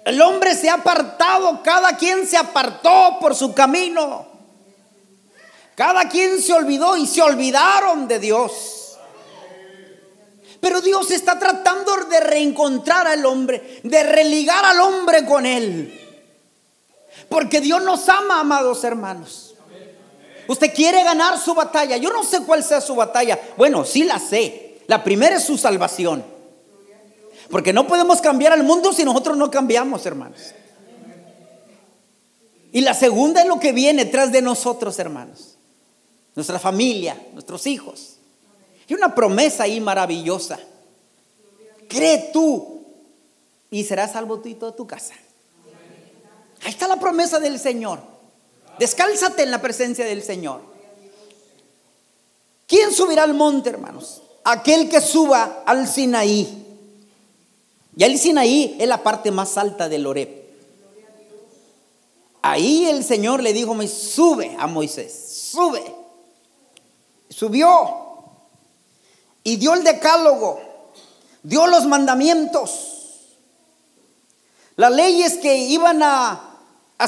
El 0.05 0.21
hombre 0.21 0.55
se 0.55 0.69
ha 0.69 0.75
apartado, 0.75 1.63
cada 1.63 1.97
quien 1.97 2.27
se 2.27 2.38
apartó 2.38 3.17
por 3.19 3.35
su 3.35 3.53
camino. 3.53 4.27
Cada 5.74 6.07
quien 6.07 6.41
se 6.41 6.53
olvidó 6.53 6.95
y 6.95 7.07
se 7.07 7.21
olvidaron 7.21 8.07
de 8.07 8.19
Dios. 8.19 8.85
Pero 10.65 10.81
Dios 10.81 11.12
está 11.12 11.38
tratando 11.38 11.95
de 12.10 12.19
reencontrar 12.22 13.05
al 13.05 13.24
hombre, 13.27 13.81
de 13.84 14.01
religar 14.01 14.65
al 14.65 14.79
hombre 14.79 15.24
con 15.24 15.45
él. 15.45 15.93
Porque 17.29 17.62
Dios 17.62 17.84
nos 17.84 18.10
ama, 18.10 18.39
amados 18.39 18.84
hermanos. 18.84 19.53
Usted 20.48 20.74
quiere 20.74 21.03
ganar 21.03 21.38
su 21.39 21.53
batalla. 21.53 21.98
Yo 21.98 22.12
no 22.12 22.24
sé 22.24 22.41
cuál 22.41 22.63
sea 22.63 22.81
su 22.81 22.95
batalla. 22.95 23.39
Bueno, 23.57 23.86
sí 23.86 24.05
la 24.05 24.17
sé. 24.17 24.79
La 24.88 25.03
primera 25.03 25.36
es 25.36 25.43
su 25.43 25.55
salvación. 25.55 26.25
Porque 27.51 27.72
no 27.72 27.86
podemos 27.86 28.19
cambiar 28.19 28.51
al 28.51 28.63
mundo 28.63 28.91
si 28.91 29.05
nosotros 29.05 29.38
no 29.38 29.51
cambiamos, 29.51 30.03
hermanos. 30.07 30.55
Y 32.72 32.81
la 32.81 32.95
segunda 32.95 33.43
es 33.43 33.48
lo 33.48 33.60
que 33.60 33.72
viene 33.72 34.05
tras 34.05 34.31
de 34.31 34.41
nosotros, 34.41 34.98
hermanos. 34.98 35.57
Nuestra 36.34 36.57
familia, 36.57 37.15
nuestros 37.34 37.67
hijos. 37.67 38.14
Y 38.88 38.94
una 38.94 39.13
promesa 39.15 39.63
ahí 39.63 39.80
maravillosa. 39.80 40.60
Cree 41.88 42.30
tú 42.32 42.84
y 43.72 43.84
serás 43.84 44.13
salvo 44.13 44.39
tú 44.39 44.50
y 44.50 44.56
toda 44.56 44.75
tu 44.75 44.86
casa. 44.86 45.13
Ahí 46.63 46.72
está 46.72 46.88
la 46.88 47.00
promesa 47.00 47.39
del 47.39 47.60
Señor. 47.60 48.00
Descálzate 48.80 49.44
en 49.44 49.51
la 49.51 49.62
presencia 49.62 50.06
del 50.06 50.24
Señor. 50.24 50.62
¿Quién 52.68 52.92
subirá 52.92 53.24
al 53.24 53.34
monte, 53.34 53.70
hermanos? 53.70 54.22
Aquel 54.44 54.89
que 54.89 55.01
suba 55.01 55.63
al 55.65 55.88
Sinaí. 55.88 56.63
Y 57.96 58.04
el 58.04 58.20
Sinaí 58.20 58.75
es 58.80 58.88
la 58.88 59.01
parte 59.01 59.32
más 59.32 59.58
alta 59.58 59.88
del 59.88 60.06
Oreb. 60.06 60.44
Ahí 62.42 62.86
el 62.86 63.04
Señor 63.04 63.42
le 63.42 63.54
dijo, 63.54 63.75
sube 63.88 64.56
a 64.60 64.68
Moisés, 64.68 65.50
sube. 65.51 65.84
Subió 67.30 68.04
y 69.45 69.57
dio 69.57 69.75
el 69.75 69.83
decálogo, 69.83 70.59
dio 71.43 71.67
los 71.67 71.85
mandamientos, 71.85 72.95
las 74.75 74.91
leyes 74.91 75.37
que 75.37 75.55
iban 75.55 76.01
a, 76.01 76.51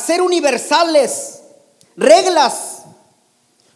ser 0.06 0.22
universales, 0.22 1.41
reglas 1.96 2.84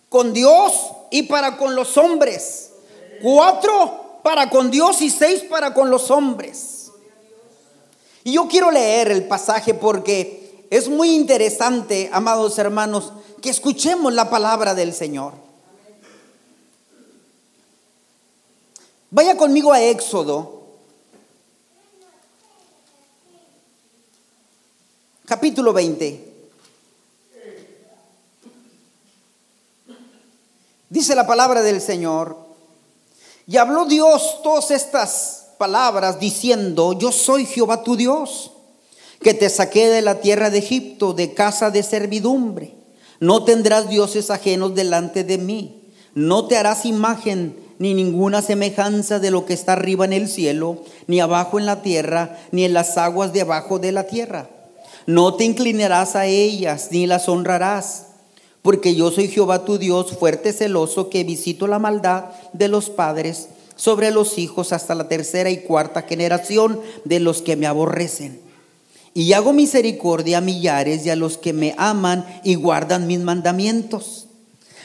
con 0.09 0.31
Dios 0.31 0.91
y 1.09 1.23
para 1.23 1.57
con 1.57 1.75
los 1.75 1.97
hombres. 1.97 2.69
Cuatro 3.23 4.19
para 4.23 4.49
con 4.51 4.69
Dios 4.69 5.01
y 5.01 5.09
seis 5.09 5.41
para 5.49 5.73
con 5.73 5.89
los 5.89 6.11
hombres. 6.11 6.91
Y 8.23 8.33
yo 8.33 8.47
quiero 8.47 8.69
leer 8.69 9.09
el 9.09 9.27
pasaje 9.27 9.73
porque 9.73 10.67
es 10.69 10.87
muy 10.87 11.15
interesante, 11.15 12.11
amados 12.13 12.59
hermanos, 12.59 13.11
que 13.41 13.49
escuchemos 13.49 14.13
la 14.13 14.29
palabra 14.29 14.75
del 14.75 14.93
Señor. 14.93 15.40
Vaya 19.13 19.35
conmigo 19.35 19.73
a 19.73 19.81
Éxodo, 19.81 20.61
capítulo 25.25 25.73
20. 25.73 26.31
Dice 30.89 31.13
la 31.13 31.27
palabra 31.27 31.61
del 31.61 31.81
Señor, 31.81 32.37
y 33.45 33.57
habló 33.57 33.83
Dios 33.83 34.39
todas 34.43 34.71
estas 34.71 35.49
palabras 35.57 36.17
diciendo, 36.17 36.93
yo 36.93 37.11
soy 37.11 37.45
Jehová 37.45 37.83
tu 37.83 37.97
Dios, 37.97 38.51
que 39.21 39.33
te 39.33 39.49
saqué 39.49 39.89
de 39.89 40.01
la 40.01 40.21
tierra 40.21 40.49
de 40.49 40.59
Egipto, 40.59 41.11
de 41.11 41.33
casa 41.33 41.69
de 41.69 41.83
servidumbre. 41.83 42.73
No 43.19 43.43
tendrás 43.43 43.89
dioses 43.89 44.29
ajenos 44.29 44.73
delante 44.73 45.25
de 45.25 45.37
mí. 45.37 45.83
No 46.15 46.47
te 46.47 46.55
harás 46.55 46.85
imagen 46.85 47.60
ni 47.81 47.95
ninguna 47.95 48.43
semejanza 48.43 49.17
de 49.17 49.31
lo 49.31 49.47
que 49.47 49.55
está 49.55 49.73
arriba 49.73 50.05
en 50.05 50.13
el 50.13 50.27
cielo, 50.27 50.83
ni 51.07 51.19
abajo 51.19 51.57
en 51.57 51.65
la 51.65 51.81
tierra, 51.81 52.37
ni 52.51 52.63
en 52.63 52.73
las 52.73 52.95
aguas 52.95 53.33
debajo 53.33 53.79
de 53.79 53.91
la 53.91 54.05
tierra. 54.05 54.51
No 55.07 55.33
te 55.33 55.45
inclinarás 55.45 56.15
a 56.15 56.27
ellas, 56.27 56.89
ni 56.91 57.07
las 57.07 57.27
honrarás, 57.27 58.05
porque 58.61 58.93
yo 58.93 59.09
soy 59.09 59.29
Jehová 59.29 59.65
tu 59.65 59.79
Dios, 59.79 60.11
fuerte, 60.11 60.53
celoso, 60.53 61.09
que 61.09 61.23
visito 61.23 61.65
la 61.65 61.79
maldad 61.79 62.25
de 62.53 62.67
los 62.67 62.91
padres 62.91 63.47
sobre 63.75 64.11
los 64.11 64.37
hijos 64.37 64.73
hasta 64.73 64.93
la 64.93 65.07
tercera 65.07 65.49
y 65.49 65.63
cuarta 65.63 66.03
generación 66.03 66.79
de 67.03 67.19
los 67.19 67.41
que 67.41 67.55
me 67.55 67.65
aborrecen. 67.65 68.41
Y 69.15 69.33
hago 69.33 69.53
misericordia 69.53 70.37
a 70.37 70.41
millares 70.41 71.03
y 71.07 71.09
a 71.09 71.15
los 71.15 71.39
que 71.39 71.51
me 71.51 71.73
aman 71.79 72.27
y 72.43 72.53
guardan 72.53 73.07
mis 73.07 73.21
mandamientos. 73.21 74.27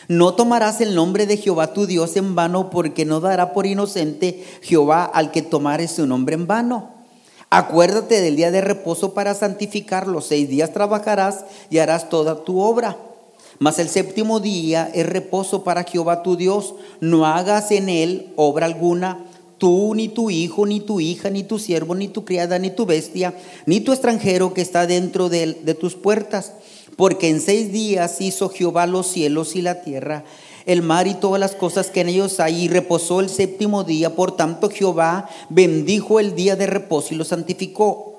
No 0.09 0.35
tomarás 0.35 0.81
el 0.81 0.95
nombre 0.95 1.27
de 1.27 1.37
Jehová 1.37 1.73
tu 1.73 1.87
Dios 1.87 2.17
en 2.17 2.35
vano, 2.35 2.71
porque 2.71 3.05
no 3.05 3.21
dará 3.21 3.53
por 3.53 3.67
inocente 3.67 4.45
Jehová 4.63 5.05
al 5.05 5.31
que 5.33 5.43
tomare 5.43 5.89
su 5.89 6.07
nombre 6.07 6.35
en 6.35 6.47
vano. 6.47 6.97
Acuérdate 7.51 8.21
del 8.21 8.37
día 8.37 8.51
de 8.51 8.61
reposo 8.61 9.15
para 9.15 9.35
santificarlo. 9.35 10.21
Seis 10.21 10.49
días 10.49 10.73
trabajarás 10.73 11.45
y 11.71 11.79
harás 11.79 12.09
toda 12.09 12.45
tu 12.45 12.61
obra 12.61 12.97
Mas 13.59 13.79
el 13.79 13.89
séptimo 13.89 14.41
día 14.41 14.91
es 14.93 15.07
reposo 15.07 15.65
para 15.65 15.85
Jehová 15.85 16.23
tu 16.23 16.37
Dios. 16.37 16.75
No 17.01 17.27
hagas 17.27 17.71
en 17.71 17.89
él 17.89 18.33
obra 18.37 18.67
alguna, 18.67 19.25
tú, 19.59 19.95
ni 19.95 20.09
tu 20.09 20.31
hijo, 20.31 20.67
ni 20.67 20.81
tu 20.81 21.01
hija, 21.01 21.31
ni 21.31 21.43
tu 21.43 21.59
siervo, 21.59 21.95
ni 21.95 22.09
tu 22.09 22.25
criada, 22.25 22.59
ni 22.59 22.71
tu 22.71 22.85
bestia, 22.85 23.35
ni 23.65 23.81
tu 23.81 23.93
extranjero 23.93 24.53
que 24.53 24.61
está 24.61 24.87
dentro 24.87 25.29
de, 25.29 25.55
de 25.55 25.75
tus 25.75 25.95
puertas. 25.95 26.53
Porque 26.97 27.29
en 27.29 27.41
seis 27.41 27.73
días 27.73 28.21
hizo 28.21 28.49
Jehová 28.49 28.87
los 28.87 29.07
cielos 29.07 29.55
y 29.55 29.63
la 29.63 29.83
tierra, 29.83 30.25
el 30.65 30.83
mar 30.83 31.07
y 31.07 31.15
todas 31.15 31.39
las 31.39 31.55
cosas 31.55 31.91
que 31.91 32.01
en 32.01 32.09
ellos 32.09 32.41
hay, 32.41 32.65
y 32.65 32.69
reposó 32.69 33.21
el 33.21 33.29
séptimo 33.29 33.85
día. 33.85 34.17
Por 34.17 34.33
tanto, 34.33 34.71
Jehová 34.71 35.29
bendijo 35.51 36.19
el 36.19 36.35
día 36.35 36.57
de 36.57 36.67
reposo 36.67 37.15
y 37.15 37.17
lo 37.19 37.25
santificó. 37.25 38.15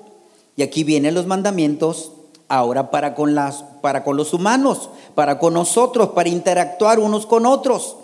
Y 0.56 0.62
aquí 0.62 0.84
vienen 0.84 1.14
los 1.14 1.26
mandamientos 1.26 2.12
ahora 2.48 2.90
para 2.90 3.14
con, 3.14 3.34
las, 3.34 3.64
para 3.82 4.02
con 4.02 4.16
los 4.16 4.32
humanos, 4.32 4.90
para 5.14 5.38
con 5.38 5.54
nosotros, 5.54 6.10
para 6.10 6.28
interactuar 6.28 6.98
unos 6.98 7.26
con 7.26 7.46
otros. 7.46 7.96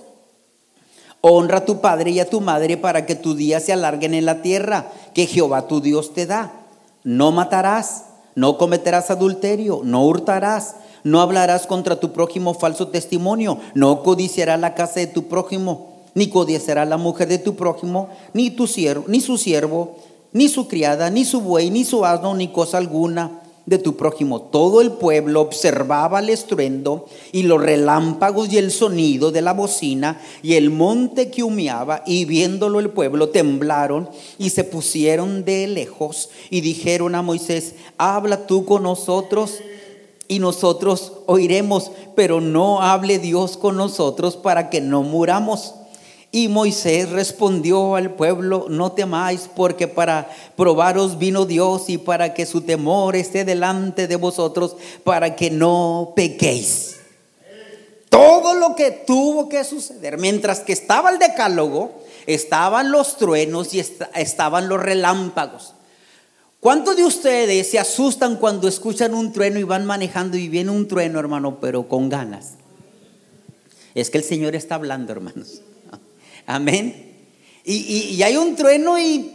Honra 1.21 1.59
a 1.59 1.65
tu 1.65 1.81
padre 1.81 2.11
y 2.11 2.21
a 2.21 2.29
tu 2.29 2.41
madre 2.41 2.77
para 2.77 3.07
que 3.07 3.15
tus 3.15 3.37
días 3.37 3.65
se 3.65 3.73
alarguen 3.73 4.13
en 4.13 4.27
la 4.27 4.43
tierra 4.43 4.93
que 5.15 5.27
Jehová 5.27 5.67
tu 5.67 5.81
Dios 5.81 6.13
te 6.13 6.27
da. 6.27 6.53
No 7.03 7.33
matarás, 7.33 8.05
no 8.35 8.59
cometerás 8.59 9.11
adulterio, 9.11 9.81
no 9.85 10.05
hurtarás, 10.05 10.77
no 11.03 11.21
hablarás 11.21 11.67
contra 11.67 12.01
tu 12.01 12.13
prójimo 12.13 12.55
falso 12.55 12.89
testimonio, 12.89 13.59
no 13.75 14.03
codiciarás 14.03 14.59
la 14.59 14.75
casa 14.75 15.01
de 15.01 15.07
tu 15.07 15.25
prójimo, 15.29 15.93
ni 16.15 16.29
codiciarás 16.29 16.89
la 16.89 16.97
mujer 16.97 17.29
de 17.29 17.39
tu 17.39 17.55
prójimo, 17.55 18.09
ni 18.33 18.51
tu 18.51 18.67
siervo, 18.67 19.05
ni 19.09 19.21
su 19.21 19.39
siervo, 19.39 19.97
ni 20.33 20.49
su 20.49 20.67
criada, 20.67 21.11
ni 21.11 21.25
su 21.25 21.41
buey, 21.41 21.71
ni 21.71 21.85
su 21.85 22.05
asno, 22.05 22.35
ni 22.35 22.49
cosa 22.49 22.79
alguna 22.79 23.44
de 23.67 23.79
tu 23.79 23.97
prójimo. 23.97 24.43
Todo 24.43 24.81
el 24.81 24.93
pueblo 24.93 25.41
observaba 25.41 26.21
el 26.21 26.29
estruendo 26.29 27.07
y 27.33 27.45
los 27.45 27.63
relámpagos 27.63 28.53
y 28.53 28.59
el 28.59 28.71
sonido 28.71 29.33
de 29.33 29.43
la 29.43 29.53
bocina 29.53 30.21
y 30.43 30.55
el 30.55 30.71
monte 30.71 31.31
que 31.31 31.43
humeaba 31.43 32.03
y 32.07 32.25
viéndolo 32.25 32.81
el 32.81 32.91
pueblo 32.91 33.31
temblaron 33.31 34.09
y 34.39 34.51
se 34.51 34.65
pusieron 34.65 35.45
de 35.45 35.67
lejos 35.67 36.31
y 36.51 36.61
dijeron 36.61 37.15
a 37.15 37.23
Moisés, 37.23 37.75
habla 37.97 38.47
tú 38.47 38.65
con 38.65 38.83
nosotros 38.83 39.61
y 40.29 40.39
nosotros 40.39 41.13
oiremos, 41.27 41.91
pero 42.15 42.41
no 42.41 42.83
hable 42.83 43.19
Dios 43.19 43.57
con 43.57 43.77
nosotros 43.77 44.37
para 44.37 44.71
que 44.71 44.81
no 44.81 45.03
muramos. 45.03 45.75
Y 46.35 46.49
Moisés 46.49 47.11
respondió 47.11 47.95
al 47.95 48.17
pueblo, 48.17 48.67
no 48.69 48.91
temáis, 48.91 49.49
porque 49.55 49.87
para 49.87 50.29
probaros 50.57 51.17
vino 51.17 51.45
Dios 51.45 51.89
y 51.89 51.97
para 51.97 52.35
que 52.35 52.45
su 52.45 52.63
temor 52.63 53.15
esté 53.15 53.45
delante 53.45 54.09
de 54.09 54.17
vosotros, 54.17 54.77
para 55.05 55.37
que 55.37 55.53
no 55.53 56.13
pequéis. 56.17 56.97
Todo 58.09 58.55
lo 58.55 58.75
que 58.75 58.91
tuvo 58.91 59.49
que 59.49 59.63
suceder, 59.63 60.19
mientras 60.19 60.59
que 60.59 60.73
estaba 60.73 61.11
el 61.11 61.21
decálogo, 61.21 62.03
estaban 62.27 62.91
los 62.91 63.17
truenos 63.17 63.73
y 63.73 63.79
estaban 63.79 64.69
los 64.69 64.83
relámpagos. 64.83 65.75
¿Cuántos 66.59 66.97
de 66.97 67.05
ustedes 67.05 67.71
se 67.71 67.79
asustan 67.79 68.39
cuando 68.39 68.67
escuchan 68.67 69.15
un 69.15 69.33
trueno 69.33 69.61
y 69.61 69.63
van 69.63 69.87
manejando 69.87 70.37
y 70.37 70.49
viene 70.49 70.73
un 70.73 70.89
trueno, 70.89 71.21
hermano, 71.21 71.61
pero 71.61 71.87
con 71.87 72.09
ganas? 72.09 72.55
Es 73.95 74.11
que 74.11 74.19
el 74.19 74.25
Señor 74.25 74.57
está 74.57 74.75
hablando, 74.75 75.13
hermanos. 75.13 75.61
Amén. 76.47 77.13
Y, 77.65 78.23
hay 78.23 78.37
un 78.37 78.57
trueno 78.57 78.99
y, 78.99 79.33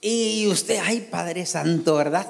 y, 0.00 0.46
usted, 0.48 0.78
ay 0.82 1.06
Padre 1.10 1.46
Santo, 1.46 1.94
¿verdad? 1.94 2.26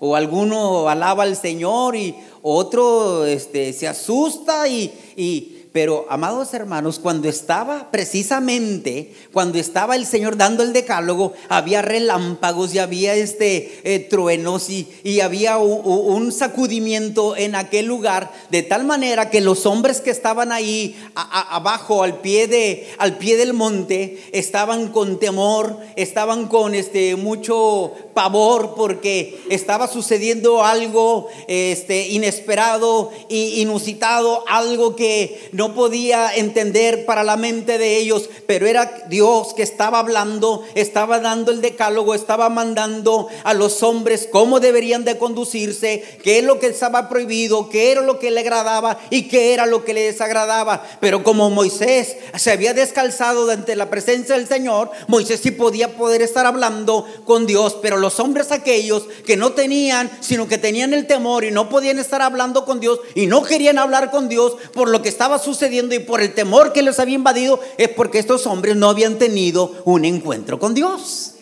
O 0.00 0.16
alguno 0.16 0.88
alaba 0.88 1.22
al 1.22 1.36
Señor 1.36 1.94
y 1.94 2.14
otro 2.42 3.26
este, 3.26 3.72
se 3.72 3.86
asusta 3.86 4.66
y, 4.66 4.92
y 5.16 5.59
pero 5.72 6.06
amados 6.10 6.52
hermanos, 6.52 6.98
cuando 6.98 7.28
estaba 7.28 7.90
precisamente, 7.92 9.14
cuando 9.32 9.58
estaba 9.58 9.94
el 9.94 10.04
Señor 10.04 10.36
dando 10.36 10.64
el 10.64 10.72
decálogo, 10.72 11.32
había 11.48 11.80
relámpagos 11.80 12.74
y 12.74 12.80
había 12.80 13.14
este, 13.14 13.80
eh, 13.84 14.00
truenos 14.00 14.68
y, 14.68 14.88
y 15.04 15.20
había 15.20 15.58
un, 15.58 16.32
sacudimiento 16.32 17.36
en 17.36 17.54
aquel 17.54 17.86
lugar, 17.86 18.30
de 18.50 18.62
tal 18.62 18.84
manera 18.84 19.30
que 19.30 19.40
los 19.40 19.66
hombres 19.66 20.00
que 20.00 20.10
estaban 20.10 20.52
ahí 20.52 20.96
abajo, 21.14 22.02
al 22.02 22.20
pie, 22.20 22.46
de, 22.46 22.88
al 22.98 23.16
pie 23.18 23.36
del 23.36 23.52
monte, 23.52 24.22
estaban 24.32 24.88
con 24.88 25.18
temor, 25.18 25.78
estaban 25.96 26.46
con 26.48 26.74
este, 26.74 27.16
mucho 27.16 27.92
pavor 28.20 28.74
porque 28.74 29.40
estaba 29.48 29.88
sucediendo 29.88 30.62
algo 30.62 31.28
este, 31.48 32.08
inesperado 32.08 33.10
e 33.30 33.62
inusitado, 33.62 34.44
algo 34.46 34.94
que 34.94 35.48
no 35.52 35.74
podía 35.74 36.30
entender 36.34 37.06
para 37.06 37.24
la 37.24 37.38
mente 37.38 37.78
de 37.78 37.96
ellos, 37.96 38.28
pero 38.46 38.66
era 38.66 39.06
Dios 39.08 39.54
que 39.54 39.62
estaba 39.62 40.00
hablando, 40.00 40.62
estaba 40.74 41.18
dando 41.20 41.50
el 41.50 41.62
decálogo, 41.62 42.14
estaba 42.14 42.50
mandando 42.50 43.28
a 43.42 43.54
los 43.54 43.82
hombres 43.82 44.28
cómo 44.30 44.60
deberían 44.60 45.04
de 45.04 45.16
conducirse, 45.16 46.04
qué 46.22 46.40
es 46.40 46.44
lo 46.44 46.60
que 46.60 46.66
estaba 46.66 47.08
prohibido, 47.08 47.70
qué 47.70 47.90
era 47.90 48.02
lo 48.02 48.18
que 48.18 48.30
le 48.30 48.40
agradaba 48.40 48.98
y 49.08 49.28
qué 49.28 49.54
era 49.54 49.64
lo 49.64 49.82
que 49.82 49.94
le 49.94 50.02
desagradaba. 50.02 50.84
Pero 51.00 51.22
como 51.22 51.48
Moisés 51.48 52.18
se 52.36 52.50
había 52.50 52.74
descalzado 52.74 53.50
ante 53.50 53.76
la 53.76 53.88
presencia 53.88 54.34
del 54.36 54.46
Señor, 54.46 54.90
Moisés 55.08 55.40
sí 55.42 55.52
podía 55.52 55.96
poder 55.96 56.20
estar 56.20 56.44
hablando 56.44 57.06
con 57.24 57.46
Dios, 57.46 57.78
pero 57.80 57.96
los 57.96 58.09
hombres 58.18 58.50
aquellos 58.50 59.04
que 59.24 59.36
no 59.36 59.52
tenían, 59.52 60.10
sino 60.20 60.48
que 60.48 60.58
tenían 60.58 60.94
el 60.94 61.06
temor 61.06 61.44
y 61.44 61.50
no 61.50 61.68
podían 61.68 61.98
estar 61.98 62.22
hablando 62.22 62.64
con 62.64 62.80
Dios 62.80 62.98
y 63.14 63.26
no 63.26 63.42
querían 63.42 63.78
hablar 63.78 64.10
con 64.10 64.28
Dios 64.28 64.56
por 64.72 64.88
lo 64.88 65.02
que 65.02 65.08
estaba 65.08 65.38
sucediendo, 65.38 65.94
y 65.94 66.00
por 66.00 66.20
el 66.20 66.34
temor 66.34 66.72
que 66.72 66.82
les 66.82 66.98
había 66.98 67.14
invadido 67.14 67.60
es 67.78 67.90
porque 67.90 68.18
estos 68.18 68.46
hombres 68.46 68.76
no 68.76 68.88
habían 68.88 69.18
tenido 69.18 69.82
un 69.84 70.04
encuentro 70.04 70.58
con 70.58 70.74
Dios. 70.74 71.34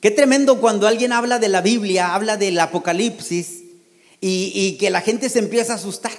Qué 0.00 0.10
tremendo 0.10 0.60
cuando 0.60 0.86
alguien 0.86 1.12
habla 1.12 1.38
de 1.38 1.48
la 1.48 1.60
Biblia, 1.60 2.14
habla 2.14 2.36
del 2.36 2.58
Apocalipsis 2.58 3.64
y, 4.20 4.76
que 4.78 4.90
la 4.90 5.00
gente 5.00 5.28
se 5.28 5.38
empieza 5.38 5.74
a 5.74 5.76
asustar. 5.76 6.12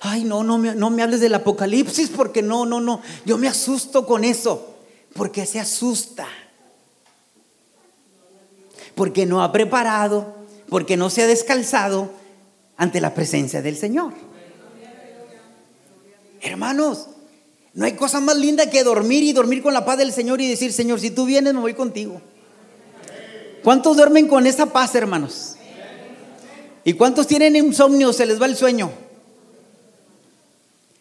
Ay, 0.00 0.24
no, 0.24 0.42
no 0.42 0.58
no 0.58 0.90
me 0.90 1.02
hables 1.02 1.20
del 1.20 1.34
Apocalipsis 1.34 2.10
porque 2.10 2.42
no, 2.42 2.64
no, 2.66 2.80
no. 2.80 3.02
Yo 3.26 3.36
me 3.38 3.48
asusto 3.48 4.06
con 4.06 4.24
eso. 4.24 4.74
Porque 5.12 5.44
se 5.44 5.60
asusta. 5.60 6.26
Porque 9.00 9.24
no 9.24 9.42
ha 9.42 9.50
preparado, 9.50 10.34
porque 10.68 10.98
no 10.98 11.08
se 11.08 11.22
ha 11.22 11.26
descalzado 11.26 12.10
ante 12.76 13.00
la 13.00 13.14
presencia 13.14 13.62
del 13.62 13.74
Señor. 13.74 14.12
Hermanos, 16.42 17.06
no 17.72 17.86
hay 17.86 17.92
cosa 17.92 18.20
más 18.20 18.36
linda 18.36 18.68
que 18.68 18.84
dormir 18.84 19.22
y 19.22 19.32
dormir 19.32 19.62
con 19.62 19.72
la 19.72 19.86
paz 19.86 19.96
del 19.96 20.12
Señor 20.12 20.42
y 20.42 20.50
decir, 20.50 20.74
Señor, 20.74 21.00
si 21.00 21.10
tú 21.10 21.24
vienes, 21.24 21.54
me 21.54 21.60
voy 21.60 21.72
contigo. 21.72 22.20
¿Cuántos 23.64 23.96
duermen 23.96 24.28
con 24.28 24.46
esa 24.46 24.66
paz, 24.66 24.94
hermanos? 24.94 25.56
¿Y 26.84 26.92
cuántos 26.92 27.26
tienen 27.26 27.56
insomnio? 27.56 28.12
Se 28.12 28.26
les 28.26 28.38
va 28.38 28.44
el 28.44 28.54
sueño. 28.54 28.90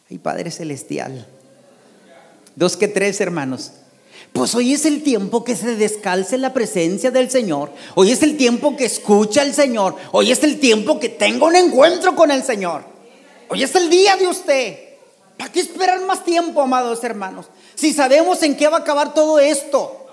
Ay, 0.09 0.19
Padre 0.19 0.51
Celestial. 0.51 1.27
Dos 2.55 2.77
que 2.77 2.87
tres, 2.87 3.19
hermanos. 3.19 3.73
Pues 4.33 4.55
hoy 4.55 4.73
es 4.73 4.85
el 4.85 5.03
tiempo 5.03 5.43
que 5.43 5.55
se 5.55 5.75
descalce 5.75 6.37
la 6.37 6.53
presencia 6.53 7.11
del 7.11 7.29
Señor. 7.29 7.71
Hoy 7.95 8.11
es 8.11 8.23
el 8.23 8.37
tiempo 8.37 8.77
que 8.77 8.85
escucha 8.85 9.41
al 9.41 9.53
Señor. 9.53 9.95
Hoy 10.11 10.31
es 10.31 10.43
el 10.43 10.59
tiempo 10.59 10.99
que 10.99 11.09
tenga 11.09 11.45
un 11.45 11.55
encuentro 11.55 12.15
con 12.15 12.31
el 12.31 12.43
Señor. 12.43 12.83
Hoy 13.49 13.63
es 13.63 13.75
el 13.75 13.89
día 13.89 14.15
de 14.15 14.27
usted. 14.27 14.79
¿Para 15.37 15.51
qué 15.51 15.61
esperar 15.61 16.01
más 16.01 16.23
tiempo, 16.23 16.61
amados 16.61 17.03
hermanos? 17.03 17.47
Si 17.75 17.93
sabemos 17.93 18.43
en 18.43 18.55
qué 18.55 18.67
va 18.67 18.77
a 18.77 18.81
acabar 18.81 19.13
todo 19.13 19.39
esto. 19.39 20.07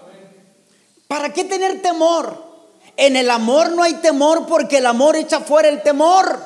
¿Para 1.08 1.32
qué 1.32 1.44
tener 1.44 1.82
temor? 1.82 2.44
En 2.96 3.16
el 3.16 3.30
amor 3.30 3.72
no 3.72 3.82
hay 3.82 3.94
temor 3.94 4.46
porque 4.46 4.78
el 4.78 4.86
amor 4.86 5.16
echa 5.16 5.40
fuera 5.40 5.68
el 5.68 5.82
temor. 5.82 6.40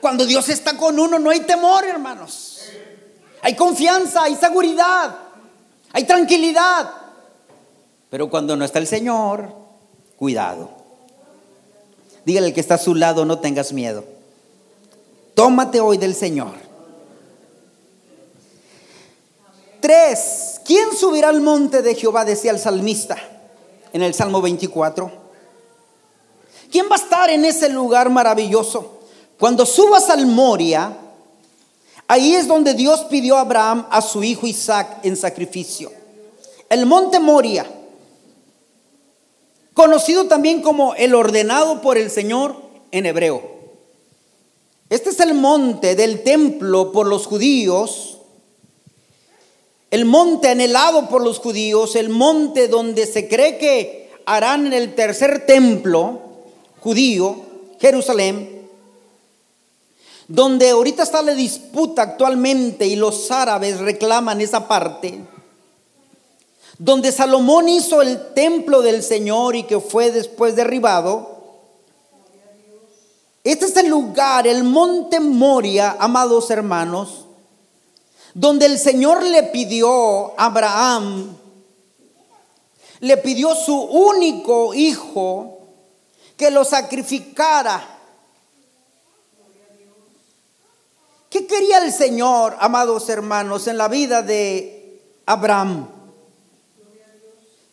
Cuando 0.00 0.26
Dios 0.26 0.48
está 0.48 0.76
con 0.76 0.98
uno 0.98 1.18
no 1.18 1.30
hay 1.30 1.40
temor, 1.40 1.84
hermanos. 1.84 2.60
Hay 3.40 3.56
confianza, 3.56 4.24
hay 4.24 4.36
seguridad, 4.36 5.16
hay 5.92 6.04
tranquilidad. 6.04 6.90
Pero 8.10 8.28
cuando 8.28 8.56
no 8.56 8.64
está 8.64 8.78
el 8.78 8.86
Señor, 8.86 9.52
cuidado. 10.16 10.70
Dígale 12.24 12.48
al 12.48 12.54
que 12.54 12.60
está 12.60 12.74
a 12.74 12.78
su 12.78 12.94
lado, 12.94 13.24
no 13.24 13.38
tengas 13.38 13.72
miedo. 13.72 14.04
Tómate 15.34 15.80
hoy 15.80 15.98
del 15.98 16.14
Señor. 16.14 16.54
Tres, 19.80 20.60
¿quién 20.64 20.92
subirá 20.96 21.28
al 21.28 21.40
monte 21.40 21.82
de 21.82 21.94
Jehová? 21.94 22.24
Decía 22.24 22.52
el 22.52 22.60
salmista 22.60 23.16
en 23.92 24.02
el 24.02 24.14
Salmo 24.14 24.40
24. 24.40 25.10
¿Quién 26.70 26.86
va 26.90 26.96
a 26.96 26.98
estar 26.98 27.30
en 27.30 27.44
ese 27.44 27.68
lugar 27.68 28.08
maravilloso? 28.08 29.00
Cuando 29.38 29.66
subas 29.66 30.08
al 30.08 30.26
Moria, 30.26 30.96
ahí 32.12 32.34
es 32.34 32.46
donde 32.46 32.74
Dios 32.74 33.06
pidió 33.08 33.38
a 33.38 33.40
Abraham 33.40 33.86
a 33.88 34.02
su 34.02 34.22
hijo 34.22 34.46
Isaac 34.46 34.98
en 35.02 35.16
sacrificio. 35.16 35.90
El 36.68 36.84
monte 36.84 37.18
Moria, 37.18 37.64
conocido 39.72 40.26
también 40.26 40.60
como 40.60 40.94
el 40.94 41.14
ordenado 41.14 41.80
por 41.80 41.96
el 41.96 42.10
Señor 42.10 42.54
en 42.90 43.06
hebreo. 43.06 43.40
Este 44.90 45.08
es 45.08 45.20
el 45.20 45.32
monte 45.32 45.96
del 45.96 46.22
templo 46.22 46.92
por 46.92 47.06
los 47.06 47.26
judíos, 47.26 48.18
el 49.90 50.04
monte 50.04 50.48
anhelado 50.48 51.08
por 51.08 51.22
los 51.24 51.38
judíos, 51.38 51.96
el 51.96 52.10
monte 52.10 52.68
donde 52.68 53.06
se 53.06 53.26
cree 53.26 53.56
que 53.56 54.10
harán 54.26 54.74
el 54.74 54.94
tercer 54.94 55.46
templo 55.46 56.20
judío, 56.78 57.36
Jerusalén, 57.80 58.61
donde 60.32 60.70
ahorita 60.70 61.02
está 61.02 61.20
la 61.20 61.34
disputa 61.34 62.00
actualmente 62.00 62.86
y 62.86 62.96
los 62.96 63.30
árabes 63.30 63.80
reclaman 63.80 64.40
esa 64.40 64.66
parte, 64.66 65.22
donde 66.78 67.12
Salomón 67.12 67.68
hizo 67.68 68.00
el 68.00 68.32
templo 68.32 68.80
del 68.80 69.02
Señor 69.02 69.56
y 69.56 69.64
que 69.64 69.78
fue 69.78 70.10
después 70.10 70.56
derribado, 70.56 71.28
este 73.44 73.66
es 73.66 73.76
el 73.76 73.88
lugar, 73.88 74.46
el 74.46 74.64
monte 74.64 75.20
Moria, 75.20 75.96
amados 76.00 76.50
hermanos, 76.50 77.26
donde 78.32 78.64
el 78.64 78.78
Señor 78.78 79.22
le 79.22 79.42
pidió 79.42 80.28
a 80.40 80.46
Abraham, 80.46 81.36
le 83.00 83.18
pidió 83.18 83.54
su 83.54 83.76
único 83.78 84.72
hijo 84.72 85.58
que 86.38 86.50
lo 86.50 86.64
sacrificara. 86.64 87.98
¿Qué 91.32 91.46
quería 91.46 91.78
el 91.78 91.90
Señor, 91.90 92.54
amados 92.60 93.08
hermanos, 93.08 93.66
en 93.66 93.78
la 93.78 93.88
vida 93.88 94.20
de 94.20 95.00
Abraham? 95.24 95.88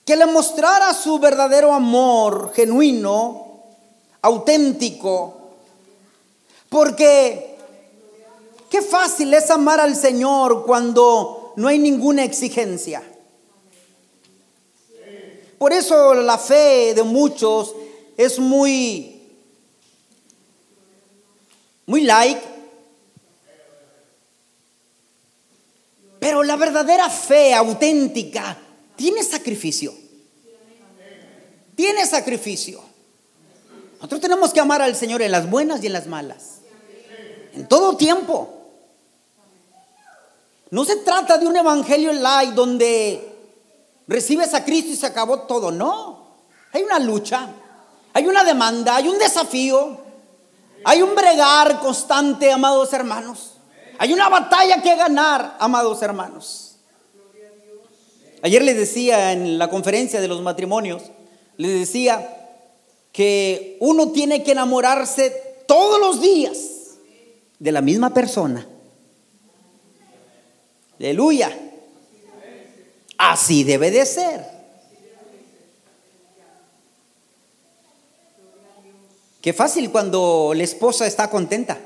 Que 0.06 0.16
le 0.16 0.26
mostrara 0.28 0.94
su 0.94 1.20
verdadero 1.20 1.74
amor 1.74 2.54
genuino, 2.56 3.66
auténtico, 4.22 5.42
porque 6.70 7.58
qué 8.70 8.82
fácil 8.82 9.34
es 9.34 9.52
amar 9.52 9.82
al 9.82 9.98
Señor 9.98 10.66
cuando 10.66 11.52
no 11.58 11.68
hay 11.68 11.80
ninguna 11.80 12.24
exigencia. 12.24 13.04
Por 15.58 15.74
eso 15.74 16.14
la 16.14 16.38
fe 16.38 16.94
de 16.94 17.04
muchos 17.04 17.76
es 18.16 18.40
muy, 18.40 19.22
muy 21.88 22.04
like. 22.04 22.59
Pero 26.20 26.44
la 26.44 26.56
verdadera 26.56 27.10
fe 27.10 27.54
auténtica 27.54 28.58
tiene 28.96 29.24
sacrificio. 29.24 29.94
Tiene 31.76 32.06
sacrificio. 32.06 32.82
Nosotros 33.96 34.22
tenemos 34.22 34.54
que 34.54 34.60
amar 34.60 34.82
al 34.82 34.96
Señor 34.96 35.22
en 35.22 35.32
las 35.32 35.50
buenas 35.50 35.84
y 35.84 35.88
en 35.88 35.94
las 35.94 36.08
malas 36.08 36.60
en 37.54 37.68
todo 37.68 37.98
tiempo. 37.98 38.56
No 40.72 40.86
se 40.86 40.98
trata 40.98 41.38
de 41.38 41.48
un 41.48 41.56
evangelio 41.56 42.14
light 42.14 42.52
donde 42.52 43.38
recibes 44.08 44.54
a 44.54 44.64
Cristo 44.64 44.92
y 44.92 44.96
se 44.96 45.06
acabó 45.06 45.42
todo, 45.42 45.72
no. 45.72 46.28
Hay 46.72 46.84
una 46.84 47.00
lucha, 47.00 47.50
hay 48.14 48.28
una 48.28 48.44
demanda, 48.44 48.96
hay 48.96 49.08
un 49.08 49.18
desafío, 49.18 49.98
hay 50.86 51.02
un 51.02 51.16
bregar 51.16 51.80
constante, 51.80 52.52
amados 52.52 52.94
hermanos. 52.94 53.54
Hay 54.02 54.14
una 54.14 54.30
batalla 54.30 54.82
que 54.82 54.96
ganar, 54.96 55.58
amados 55.60 56.02
hermanos. 56.02 56.78
Ayer 58.42 58.64
les 58.64 58.78
decía 58.78 59.34
en 59.34 59.58
la 59.58 59.70
conferencia 59.70 60.22
de 60.22 60.30
los 60.30 60.42
matrimonios, 60.42 61.04
les 61.58 61.82
decía 61.82 62.56
que 63.12 63.76
uno 63.82 64.14
tiene 64.14 64.42
que 64.42 64.54
enamorarse 64.54 65.64
todos 65.68 66.00
los 66.00 66.22
días 66.22 66.58
de 67.60 67.74
la 67.74 67.82
misma 67.82 68.14
persona. 68.14 68.66
Aleluya. 70.98 71.52
Así 73.18 73.66
debe 73.66 73.92
de 73.92 74.06
ser. 74.06 74.46
Qué 79.42 79.52
fácil 79.52 79.92
cuando 79.92 80.54
la 80.56 80.64
esposa 80.64 81.06
está 81.06 81.30
contenta. 81.30 81.78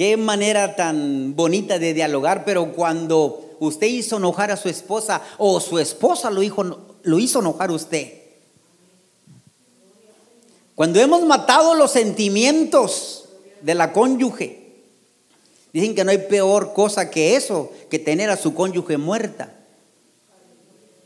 Qué 0.00 0.16
manera 0.16 0.76
tan 0.76 1.36
bonita 1.36 1.78
de 1.78 1.92
dialogar, 1.92 2.46
pero 2.46 2.72
cuando 2.72 3.56
usted 3.60 3.86
hizo 3.86 4.16
enojar 4.16 4.50
a 4.50 4.56
su 4.56 4.70
esposa 4.70 5.20
o 5.36 5.60
su 5.60 5.78
esposa 5.78 6.30
lo 6.30 6.42
hizo, 6.42 6.78
lo 7.02 7.18
hizo 7.18 7.40
enojar 7.40 7.68
a 7.68 7.74
usted, 7.74 8.10
cuando 10.74 11.00
hemos 11.00 11.22
matado 11.26 11.74
los 11.74 11.90
sentimientos 11.90 13.26
de 13.60 13.74
la 13.74 13.92
cónyuge, 13.92 14.72
dicen 15.74 15.94
que 15.94 16.02
no 16.02 16.12
hay 16.12 16.18
peor 16.30 16.72
cosa 16.72 17.10
que 17.10 17.36
eso, 17.36 17.70
que 17.90 17.98
tener 17.98 18.30
a 18.30 18.38
su 18.38 18.54
cónyuge 18.54 18.96
muerta, 18.96 19.52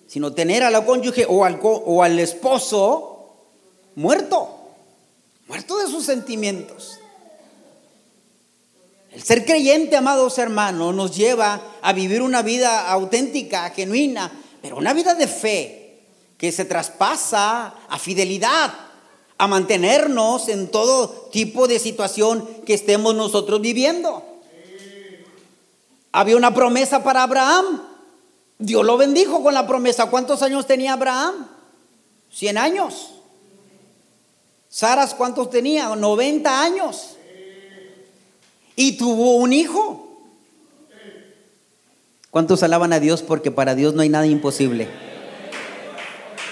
sino 0.07 0.35
tener 0.35 0.63
a 0.63 0.71
la 0.71 0.87
cónyuge 0.87 1.27
o 1.29 1.45
al, 1.45 1.59
o 1.61 2.01
al 2.05 2.21
esposo 2.21 3.35
muerto, 3.97 4.57
muerto 5.49 5.79
de 5.79 5.89
sus 5.89 6.05
sentimientos. 6.05 7.01
El 9.15 9.23
ser 9.23 9.45
creyente, 9.47 9.97
amados 9.97 10.39
hermanos, 10.39 10.93
nos 10.93 11.17
lleva 11.17 11.63
a 11.81 11.93
vivir 11.93 12.21
una 12.21 12.43
vida 12.43 12.91
auténtica, 12.91 13.71
genuina, 13.71 14.33
pero 14.61 14.77
una 14.77 14.93
vida 14.93 15.15
de 15.15 15.29
fe 15.29 16.01
que 16.37 16.51
se 16.51 16.65
traspasa 16.65 17.75
a 17.89 17.99
fidelidad, 18.01 18.75
a 19.39 19.47
mantenernos 19.47 20.49
en 20.49 20.69
todo 20.69 21.29
tipo 21.31 21.69
de 21.69 21.79
situación 21.79 22.45
que 22.67 22.75
estemos 22.75 23.15
nosotros 23.15 23.61
viviendo. 23.61 24.25
Había 26.11 26.37
una 26.37 26.53
promesa 26.53 27.05
para 27.05 27.23
Abraham. 27.23 27.83
Dios 28.59 28.85
lo 28.85 28.97
bendijo 28.97 29.45
con 29.45 29.55
la 29.55 29.65
promesa. 29.65 30.07
¿Cuántos 30.07 30.43
años 30.43 30.67
tenía 30.67 30.95
Abraham? 30.95 31.47
100 32.33 32.59
años. 32.59 33.11
Saras, 34.69 35.15
¿cuántos 35.15 35.51
tenía? 35.51 35.95
90 35.95 36.61
años. 36.61 37.15
Y 38.77 38.97
tuvo 38.97 39.37
un 39.37 39.53
hijo. 39.53 40.01
¿Cuántos 42.31 42.63
alaban 42.63 42.93
a 42.93 43.01
Dios? 43.01 43.23
Porque 43.23 43.51
para 43.51 43.75
Dios 43.75 43.95
no 43.95 44.03
hay 44.03 44.09
nada 44.09 44.27
imposible. 44.27 44.89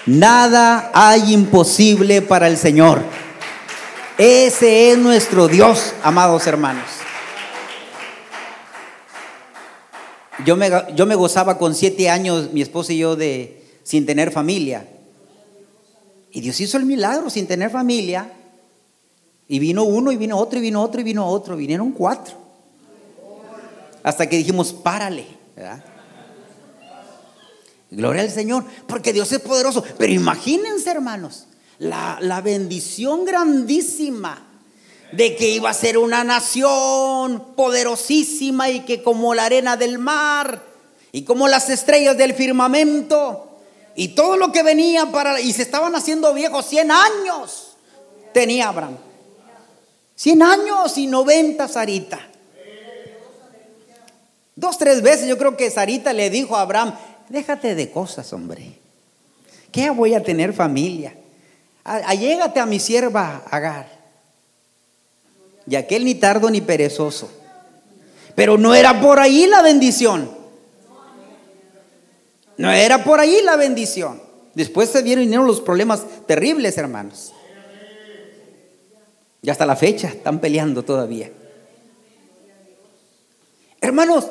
Nada 0.07 0.91
hay 0.95 1.33
imposible 1.33 2.23
para 2.23 2.49
el 2.49 2.57
Señor. 2.57 3.03
Ese 4.19 4.93
es 4.93 4.99
nuestro 4.99 5.49
Dios, 5.49 5.95
amados 6.03 6.47
hermanos. 6.47 6.85
Yo 10.45 10.57
me, 10.57 10.71
yo 10.95 11.07
me 11.07 11.15
gozaba 11.15 11.59
con 11.59 11.75
siete 11.75 12.11
años, 12.11 12.53
mi 12.53 12.63
esposa 12.63 12.93
y 12.93 12.99
yo, 12.99 13.17
de, 13.17 13.65
sin 13.83 14.07
tener 14.07 14.31
familia. 14.31 14.89
Y 16.31 16.41
Dios 16.41 16.61
hizo 16.61 16.79
el 16.79 16.85
milagro 16.85 17.31
sin 17.31 17.47
tener 17.47 17.71
familia. 17.71 18.33
Y 19.53 19.59
vino 19.59 19.85
uno, 19.85 20.11
y 20.11 20.17
vino 20.17 20.39
otro, 20.39 20.59
y 20.59 20.63
vino 20.63 20.83
otro, 20.83 21.03
y 21.03 21.05
vino 21.05 21.27
otro. 21.29 21.57
Vinieron 21.59 21.93
cuatro. 21.93 22.35
Hasta 24.03 24.27
que 24.27 24.39
dijimos, 24.39 24.73
párale. 24.73 25.27
Gloria 27.91 28.23
al 28.23 28.31
Señor, 28.31 28.65
porque 28.87 29.13
Dios 29.13 29.31
es 29.31 29.41
poderoso. 29.41 29.85
Pero 29.99 30.11
imagínense, 30.11 30.91
hermanos, 30.91 31.49
la, 31.79 32.41
bendición 32.43 33.27
grandísima 33.27 34.43
de 35.13 35.37
que 35.37 35.51
iba 35.51 35.69
a 35.69 35.75
ser 35.75 35.99
una 35.99 36.25
nación 36.25 37.55
poderosísima 37.55 38.71
y 38.71 38.81
que 38.87 39.03
como 39.03 39.35
la 39.35 39.45
arena 39.45 39.77
del 39.77 39.99
mar 39.99 40.63
y 41.13 41.25
como 41.25 41.47
las 41.47 41.69
estrellas 41.69 42.17
del 42.17 42.33
firmamento 42.33 43.59
y 43.97 44.15
todo 44.15 44.39
lo 44.39 44.51
que 44.51 44.63
venía 44.63 45.13
para 45.13 45.39
y 45.43 45.53
se 45.53 45.61
estaban 45.61 45.95
haciendo 45.95 46.33
viejos 46.33 46.65
100 46.65 46.91
años 46.91 47.77
tenía 48.33 48.69
Abraham 48.69 48.97
100 50.17 50.43
años 50.43 50.99
y 50.99 51.07
90 51.07 51.69
Sarita 51.69 52.29
dos 54.55 54.79
tres 54.79 55.03
veces 55.03 55.27
yo 55.27 55.39
creo 55.39 55.57
que 55.57 55.71
Sarita 55.71 56.13
le 56.13 56.31
dijo 56.31 56.57
a 56.57 56.61
Abraham 56.61 56.95
Déjate 57.33 57.75
de 57.75 57.91
cosas, 57.91 58.31
hombre. 58.35 58.79
¿Qué 59.71 59.89
voy 59.89 60.13
a 60.13 60.23
tener 60.23 60.53
familia? 60.53 61.15
Allégate 61.83 62.61
a 62.61 62.67
mi 62.67 62.79
sierva 62.79 63.43
Agar. 63.51 63.89
Y 65.67 65.77
aquel 65.77 66.05
ni 66.05 66.15
tardo 66.15 66.51
ni 66.51 66.61
perezoso. 66.61 67.31
Pero 68.35 68.59
no 68.59 68.75
era 68.75 69.01
por 69.01 69.19
ahí 69.19 69.47
la 69.47 69.63
bendición. 69.63 70.31
No 72.59 72.71
era 72.71 73.03
por 73.03 73.19
ahí 73.19 73.41
la 73.43 73.57
bendición. 73.57 74.21
Después 74.53 74.91
se 74.91 75.01
vieron 75.01 75.47
los 75.47 75.63
problemas 75.63 76.03
terribles, 76.27 76.77
hermanos. 76.77 77.33
Y 79.43 79.51
hasta 79.51 79.67
la 79.67 79.75
fecha 79.75 80.09
están 80.09 80.41
peleando 80.41 80.85
todavía. 80.85 81.31
Hermanos, 83.81 84.29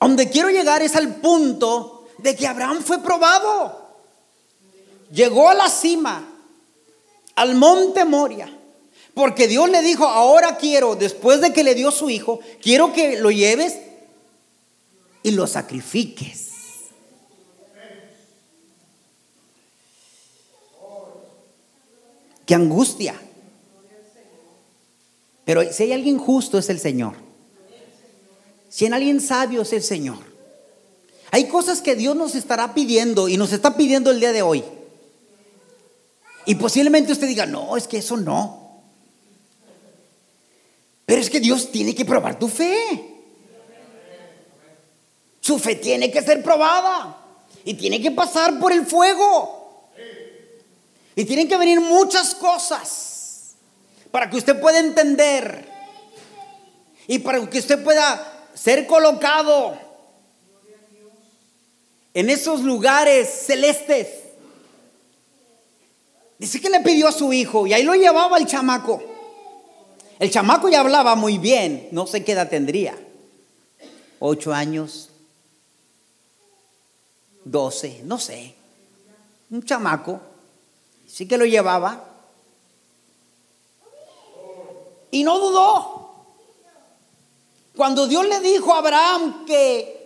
donde 0.00 0.28
quiero 0.28 0.50
llegar 0.50 0.82
es 0.82 0.96
al 0.96 1.14
punto 1.16 2.08
de 2.18 2.34
que 2.34 2.48
Abraham 2.48 2.82
fue 2.82 3.00
probado. 3.00 3.80
Llegó 5.12 5.48
a 5.48 5.54
la 5.54 5.68
cima, 5.68 6.28
al 7.36 7.54
monte 7.54 8.04
Moria, 8.04 8.58
Porque 9.14 9.46
Dios 9.46 9.68
le 9.68 9.82
dijo, 9.82 10.06
ahora 10.06 10.56
quiero, 10.56 10.96
después 10.96 11.40
de 11.40 11.52
que 11.52 11.62
le 11.62 11.74
dio 11.74 11.90
su 11.90 12.08
hijo, 12.10 12.40
quiero 12.60 12.92
que 12.92 13.18
lo 13.18 13.30
lleves 13.30 13.78
y 15.22 15.32
lo 15.32 15.46
sacrifiques. 15.46 16.48
Qué 22.46 22.54
angustia. 22.54 23.14
Pero 25.44 25.70
si 25.72 25.84
hay 25.84 25.92
alguien 25.92 26.18
justo 26.18 26.58
es 26.58 26.68
el 26.70 26.78
Señor. 26.78 27.14
Si 28.68 28.86
hay 28.86 28.92
alguien 28.92 29.20
sabio 29.20 29.62
es 29.62 29.72
el 29.72 29.82
Señor. 29.82 30.18
Hay 31.30 31.48
cosas 31.48 31.80
que 31.80 31.96
Dios 31.96 32.14
nos 32.14 32.34
estará 32.34 32.74
pidiendo 32.74 33.28
y 33.28 33.36
nos 33.36 33.52
está 33.52 33.76
pidiendo 33.76 34.10
el 34.10 34.20
día 34.20 34.32
de 34.32 34.42
hoy. 34.42 34.62
Y 36.44 36.54
posiblemente 36.56 37.12
usted 37.12 37.26
diga, 37.26 37.46
no, 37.46 37.76
es 37.76 37.88
que 37.88 37.98
eso 37.98 38.16
no. 38.16 38.82
Pero 41.06 41.20
es 41.20 41.30
que 41.30 41.40
Dios 41.40 41.70
tiene 41.70 41.94
que 41.94 42.04
probar 42.04 42.38
tu 42.38 42.48
fe. 42.48 43.08
Su 45.40 45.58
fe 45.58 45.76
tiene 45.76 46.10
que 46.10 46.22
ser 46.22 46.42
probada. 46.42 47.18
Y 47.64 47.74
tiene 47.74 48.00
que 48.00 48.10
pasar 48.10 48.58
por 48.58 48.72
el 48.72 48.86
fuego. 48.86 49.90
Y 51.14 51.24
tienen 51.24 51.48
que 51.48 51.56
venir 51.56 51.80
muchas 51.80 52.34
cosas 52.34 53.11
para 54.12 54.30
que 54.30 54.36
usted 54.36 54.60
pueda 54.60 54.78
entender. 54.78 55.68
Y 57.08 57.18
para 57.18 57.44
que 57.50 57.58
usted 57.58 57.82
pueda 57.82 58.48
ser 58.54 58.86
colocado 58.86 59.76
en 62.14 62.30
esos 62.30 62.60
lugares 62.60 63.28
celestes. 63.28 64.08
Dice 66.38 66.60
que 66.60 66.70
le 66.70 66.80
pidió 66.80 67.08
a 67.08 67.12
su 67.12 67.32
hijo 67.32 67.66
y 67.66 67.72
ahí 67.72 67.82
lo 67.82 67.94
llevaba 67.94 68.38
el 68.38 68.46
chamaco. 68.46 69.02
El 70.18 70.30
chamaco 70.30 70.68
ya 70.68 70.80
hablaba 70.80 71.16
muy 71.16 71.38
bien, 71.38 71.88
no 71.90 72.06
sé 72.06 72.22
qué 72.22 72.32
edad 72.32 72.48
tendría. 72.48 72.96
Ocho 74.20 74.52
años, 74.52 75.08
doce, 77.44 78.02
no 78.04 78.18
sé. 78.18 78.54
Un 79.50 79.64
chamaco, 79.64 80.20
sí 81.06 81.26
que 81.26 81.38
lo 81.38 81.44
llevaba. 81.44 82.11
Y 85.12 85.22
no 85.22 85.38
dudó. 85.38 86.02
Cuando 87.76 88.08
Dios 88.08 88.26
le 88.26 88.40
dijo 88.40 88.74
a 88.74 88.78
Abraham 88.78 89.44
que 89.46 90.02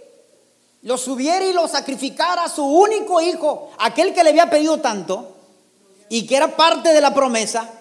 lo 0.82 0.98
subiera 0.98 1.44
y 1.46 1.52
lo 1.52 1.66
sacrificara 1.66 2.44
a 2.44 2.48
su 2.48 2.64
único 2.64 3.20
hijo, 3.20 3.70
aquel 3.78 4.12
que 4.12 4.22
le 4.22 4.30
había 4.30 4.50
pedido 4.50 4.80
tanto 4.80 5.36
y 6.08 6.26
que 6.26 6.36
era 6.36 6.54
parte 6.54 6.92
de 6.92 7.00
la 7.00 7.14
promesa, 7.14 7.72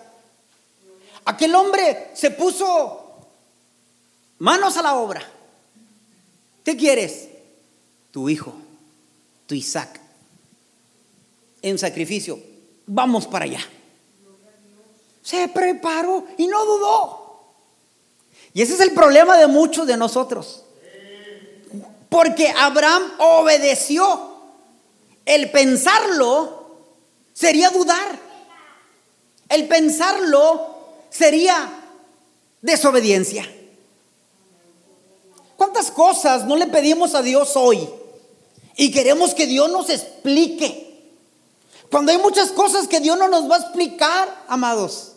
aquel 1.25 1.53
hombre 1.55 2.11
se 2.13 2.31
puso 2.31 3.03
manos 4.39 4.77
a 4.77 4.81
la 4.81 4.95
obra. 4.95 5.23
¿Qué 6.63 6.77
quieres? 6.77 7.29
Tu 8.11 8.29
hijo, 8.29 8.53
tu 9.45 9.55
Isaac, 9.55 9.99
en 11.61 11.77
sacrificio. 11.77 12.39
Vamos 12.87 13.27
para 13.27 13.45
allá. 13.45 13.61
Se 15.25 15.47
preparó 15.47 16.23
y 16.37 16.45
no 16.45 16.63
dudó. 16.65 17.39
Y 18.53 18.61
ese 18.61 18.75
es 18.75 18.79
el 18.79 18.91
problema 18.91 19.35
de 19.37 19.47
muchos 19.47 19.87
de 19.87 19.97
nosotros. 19.97 20.63
Porque 22.09 22.47
Abraham 22.49 23.11
obedeció. 23.17 24.35
El 25.25 25.49
pensarlo 25.49 26.75
sería 27.33 27.71
dudar. 27.71 28.19
El 29.49 29.67
pensarlo 29.67 30.77
sería 31.09 31.71
desobediencia. 32.61 33.51
¿Cuántas 35.57 35.89
cosas 35.89 36.45
no 36.45 36.55
le 36.55 36.67
pedimos 36.67 37.15
a 37.15 37.23
Dios 37.23 37.53
hoy? 37.55 37.89
Y 38.75 38.91
queremos 38.91 39.33
que 39.33 39.47
Dios 39.47 39.71
nos 39.71 39.89
explique. 39.89 40.85
Cuando 41.89 42.11
hay 42.11 42.19
muchas 42.19 42.51
cosas 42.51 42.87
que 42.87 42.99
Dios 42.99 43.17
no 43.17 43.27
nos 43.27 43.49
va 43.49 43.55
a 43.55 43.59
explicar, 43.61 44.43
amados. 44.47 45.13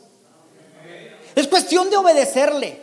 Es 1.38 1.46
cuestión 1.46 1.88
de 1.88 1.96
obedecerle 1.96 2.80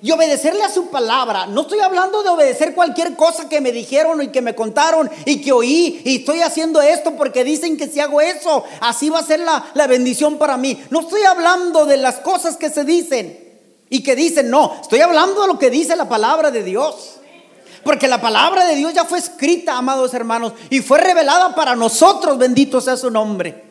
y 0.00 0.10
obedecerle 0.12 0.62
a 0.64 0.72
su 0.72 0.88
palabra. 0.88 1.46
No 1.46 1.60
estoy 1.60 1.80
hablando 1.80 2.22
de 2.22 2.30
obedecer 2.30 2.74
cualquier 2.74 3.16
cosa 3.16 3.50
que 3.50 3.60
me 3.60 3.70
dijeron 3.70 4.22
y 4.22 4.28
que 4.28 4.40
me 4.40 4.54
contaron 4.54 5.10
y 5.26 5.42
que 5.42 5.52
oí 5.52 6.00
y 6.04 6.16
estoy 6.16 6.40
haciendo 6.40 6.80
esto 6.80 7.16
porque 7.16 7.44
dicen 7.44 7.76
que 7.76 7.86
si 7.86 8.00
hago 8.00 8.22
eso, 8.22 8.64
así 8.80 9.10
va 9.10 9.18
a 9.18 9.26
ser 9.26 9.40
la, 9.40 9.72
la 9.74 9.86
bendición 9.86 10.38
para 10.38 10.56
mí. 10.56 10.82
No 10.88 11.00
estoy 11.00 11.22
hablando 11.24 11.84
de 11.84 11.98
las 11.98 12.20
cosas 12.20 12.56
que 12.56 12.70
se 12.70 12.84
dicen 12.84 13.38
y 13.90 14.02
que 14.02 14.16
dicen, 14.16 14.48
no, 14.48 14.78
estoy 14.80 15.00
hablando 15.00 15.42
de 15.42 15.48
lo 15.48 15.58
que 15.58 15.68
dice 15.68 15.96
la 15.96 16.08
palabra 16.08 16.50
de 16.50 16.62
Dios. 16.62 17.16
Porque 17.84 18.08
la 18.08 18.22
palabra 18.22 18.64
de 18.64 18.76
Dios 18.76 18.94
ya 18.94 19.04
fue 19.04 19.18
escrita, 19.18 19.76
amados 19.76 20.14
hermanos, 20.14 20.54
y 20.70 20.80
fue 20.80 20.98
revelada 20.98 21.54
para 21.54 21.76
nosotros, 21.76 22.38
bendito 22.38 22.80
sea 22.80 22.96
su 22.96 23.10
nombre. 23.10 23.69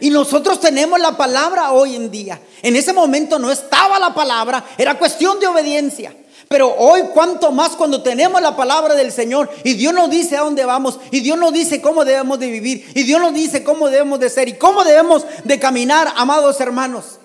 Y 0.00 0.10
nosotros 0.10 0.60
tenemos 0.60 1.00
la 1.00 1.16
palabra 1.16 1.72
hoy 1.72 1.96
en 1.96 2.10
día. 2.10 2.40
En 2.62 2.76
ese 2.76 2.92
momento 2.92 3.38
no 3.38 3.50
estaba 3.50 3.98
la 3.98 4.14
palabra, 4.14 4.64
era 4.76 4.98
cuestión 4.98 5.38
de 5.40 5.46
obediencia. 5.46 6.14
Pero 6.48 6.74
hoy 6.78 7.02
cuanto 7.12 7.52
más 7.52 7.72
cuando 7.72 8.02
tenemos 8.02 8.40
la 8.40 8.56
palabra 8.56 8.94
del 8.94 9.12
Señor 9.12 9.50
y 9.64 9.74
Dios 9.74 9.92
nos 9.92 10.08
dice 10.08 10.36
a 10.36 10.40
dónde 10.40 10.64
vamos 10.64 10.98
y 11.10 11.20
Dios 11.20 11.38
nos 11.38 11.52
dice 11.52 11.82
cómo 11.82 12.06
debemos 12.06 12.38
de 12.38 12.48
vivir 12.48 12.90
y 12.94 13.02
Dios 13.02 13.20
nos 13.20 13.34
dice 13.34 13.62
cómo 13.62 13.90
debemos 13.90 14.18
de 14.18 14.30
ser 14.30 14.48
y 14.48 14.54
cómo 14.54 14.82
debemos 14.82 15.26
de 15.44 15.60
caminar, 15.60 16.10
amados 16.16 16.58
hermanos. 16.60 17.18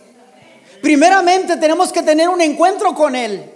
Primeramente 0.82 1.56
tenemos 1.56 1.94
que 1.94 2.04
tener 2.04 2.28
un 2.28 2.42
encuentro 2.42 2.94
con 2.94 3.16
Él. 3.16 3.50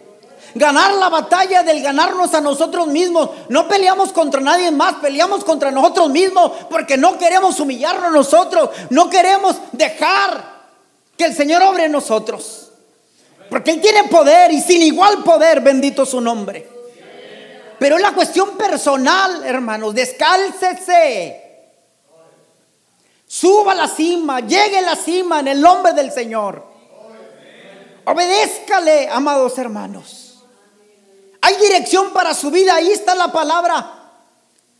Ganar 0.58 0.93
la 0.96 1.10
batalla 1.10 1.63
del 1.63 1.82
ganarnos 1.82 2.34
a 2.34 2.41
nosotros 2.41 2.88
mismos. 2.88 3.30
No 3.50 3.67
peleamos 3.67 4.12
contra 4.12 4.41
nadie 4.41 4.72
más, 4.72 4.96
peleamos 4.96 5.43
contra 5.43 5.72
nosotros 5.72 6.10
mismos 6.10 6.52
porque 6.70 6.98
no 6.98 7.17
queremos 7.17 7.60
humillarnos 7.60 8.12
nosotros. 8.12 8.70
No 8.89 9.10
queremos 9.10 9.56
dejar 9.72 10.58
que 11.17 11.26
el 11.26 11.36
Señor 11.36 11.62
obre 11.63 11.86
en 11.86 11.91
nosotros. 11.91 12.72
Porque 13.50 13.72
Él 13.72 13.82
tiene 13.82 14.06
poder 14.06 14.52
y 14.52 14.62
sin 14.62 14.82
igual 14.82 15.24
poder, 15.24 15.62
bendito 15.62 16.06
su 16.06 16.20
nombre. 16.20 16.67
Pero 17.80 17.98
es 17.98 18.02
la 18.02 18.13
cuestión 18.13 18.58
personal, 18.58 19.43
hermanos. 19.46 19.93
Descálcese. 19.93 21.43
Suba 23.28 23.74
a 23.74 23.76
la 23.76 23.88
cima, 23.88 24.39
llegue 24.39 24.80
a 24.80 24.82
la 24.82 24.96
cima 24.96 25.41
en 25.41 25.50
el 25.50 25.62
nombre 25.62 25.93
del 25.93 26.12
Señor. 26.12 26.65
Obedézcale, 28.06 29.10
amados 29.10 29.58
hermanos. 29.58 30.27
Hay 31.41 31.56
dirección 31.58 32.13
para 32.13 32.34
su 32.34 32.52
vida, 32.52 32.76
ahí 32.76 32.89
está 32.89 33.15
la 33.15 33.32
palabra. 33.32 33.97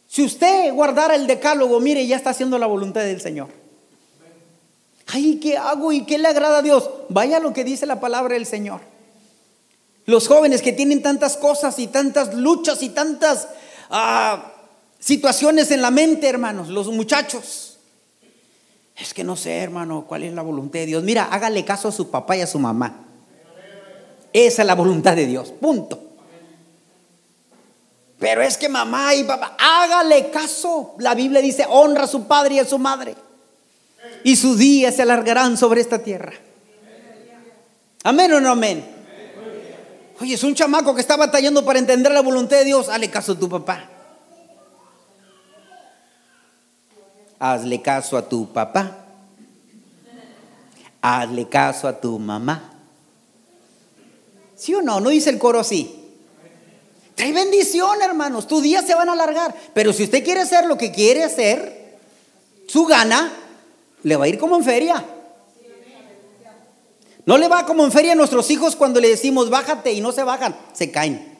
Si 0.08 0.24
usted 0.24 0.74
guardara 0.74 1.16
el 1.16 1.28
decálogo, 1.28 1.80
mire, 1.80 2.06
ya 2.08 2.16
está 2.16 2.30
haciendo 2.30 2.58
la 2.58 2.68
voluntad 2.68 3.02
del 3.02 3.22
Señor. 3.22 3.50
Ay, 5.08 5.40
¿qué 5.42 5.58
hago 5.58 5.92
y 5.92 6.06
qué 6.06 6.18
le 6.18 6.28
agrada 6.28 6.60
a 6.60 6.62
Dios? 6.62 6.90
Vaya 7.10 7.40
lo 7.40 7.54
que 7.54 7.64
dice 7.64 7.86
la 7.86 8.00
palabra 8.00 8.34
del 8.34 8.46
Señor. 8.46 8.82
Los 10.06 10.28
jóvenes 10.28 10.62
que 10.62 10.74
tienen 10.74 11.02
tantas 11.02 11.38
cosas 11.38 11.80
y 11.80 11.88
tantas 11.88 12.34
luchas 12.34 12.82
y 12.82 12.90
tantas 12.90 13.48
ah, 13.90 14.54
situaciones 15.00 15.72
en 15.72 15.82
la 15.82 15.92
mente, 15.92 16.28
hermanos, 16.28 16.70
los 16.70 16.88
muchachos. 16.88 17.78
Es 18.98 19.14
que 19.14 19.24
no 19.24 19.36
sé, 19.36 19.58
hermano, 19.58 20.06
cuál 20.08 20.24
es 20.24 20.34
la 20.34 20.42
voluntad 20.42 20.80
de 20.80 20.88
Dios. 20.88 21.04
Mira, 21.04 21.26
hágale 21.26 21.64
caso 21.64 21.90
a 21.90 21.92
su 21.92 22.10
papá 22.10 22.36
y 22.38 22.42
a 22.42 22.48
su 22.48 22.58
mamá. 22.58 23.06
Esa 24.34 24.62
es 24.62 24.66
la 24.66 24.76
voluntad 24.76 25.16
de 25.16 25.26
Dios, 25.26 25.52
punto. 25.52 26.07
Pero 28.20 28.42
es 28.42 28.58
que 28.58 28.68
mamá 28.68 29.14
y 29.14 29.24
papá, 29.24 29.56
hágale 29.60 30.32
caso. 30.32 30.96
La 31.00 31.14
Biblia 31.14 31.42
dice, 31.42 31.66
honra 31.70 32.04
a 32.04 32.08
su 32.08 32.26
padre 32.26 32.56
y 32.56 32.60
a 32.60 32.66
su 32.66 32.80
madre. 32.80 33.16
Y 34.24 34.36
sus 34.36 34.58
días 34.58 34.96
se 34.96 35.04
alargarán 35.04 35.58
sobre 35.58 35.82
esta 35.82 36.00
tierra. 36.00 36.34
Amén 38.04 38.34
o 38.34 38.40
no 38.40 38.50
amén. 38.50 38.84
Oye, 40.20 40.34
es 40.34 40.44
un 40.44 40.56
chamaco 40.56 40.96
que 40.96 41.02
está 41.02 41.16
batallando 41.16 41.64
para 41.64 41.78
entender 41.78 42.12
la 42.12 42.22
voluntad 42.22 42.58
de 42.58 42.64
Dios. 42.66 42.90
Hazle 42.90 43.12
caso 43.12 43.34
a 43.34 43.40
tu 43.40 43.48
papá. 43.48 43.88
Hazle 47.38 47.82
caso 47.84 48.18
a 48.18 48.28
tu 48.28 48.52
papá. 48.52 48.98
Hazle 51.02 51.48
caso 51.48 51.88
a 51.88 52.00
tu 52.00 52.18
mamá. 52.18 52.72
¿Sí 54.56 54.74
o 54.74 54.82
no? 54.82 55.00
No 55.00 55.10
dice 55.10 55.30
el 55.30 55.38
coro 55.38 55.60
así. 55.60 56.07
Trae 57.18 57.34
bendición, 57.34 58.00
hermanos. 58.04 58.48
Tus 58.48 58.62
días 58.62 58.86
se 58.86 58.94
van 58.94 59.10
a 59.10 59.14
alargar. 59.14 59.56
Pero 59.74 59.92
si 59.92 60.04
usted 60.04 60.24
quiere 60.24 60.42
hacer 60.42 60.68
lo 60.68 60.78
que 60.78 60.92
quiere 60.92 61.24
hacer, 61.24 61.98
su 62.68 62.86
gana, 62.86 63.34
le 64.04 64.16
va 64.16 64.26
a 64.26 64.28
ir 64.28 64.38
como 64.38 64.56
en 64.56 64.64
feria. 64.64 65.04
No 67.26 67.40
le 67.40 67.48
va 67.48 67.66
como 67.66 67.84
en 67.84 67.92
feria 67.92 68.12
a 68.12 68.16
nuestros 68.16 68.52
hijos 68.52 68.76
cuando 68.76 69.02
le 69.02 69.10
decimos 69.10 69.50
bájate 69.50 69.92
y 69.94 70.00
no 70.00 70.12
se 70.12 70.22
bajan, 70.22 70.56
se 70.74 70.92
caen. 70.92 71.36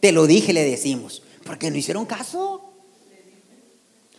Te 0.00 0.10
lo 0.10 0.26
dije, 0.26 0.52
le 0.52 0.64
decimos, 0.64 1.22
porque 1.44 1.70
no 1.70 1.76
hicieron 1.76 2.04
caso. 2.04 2.72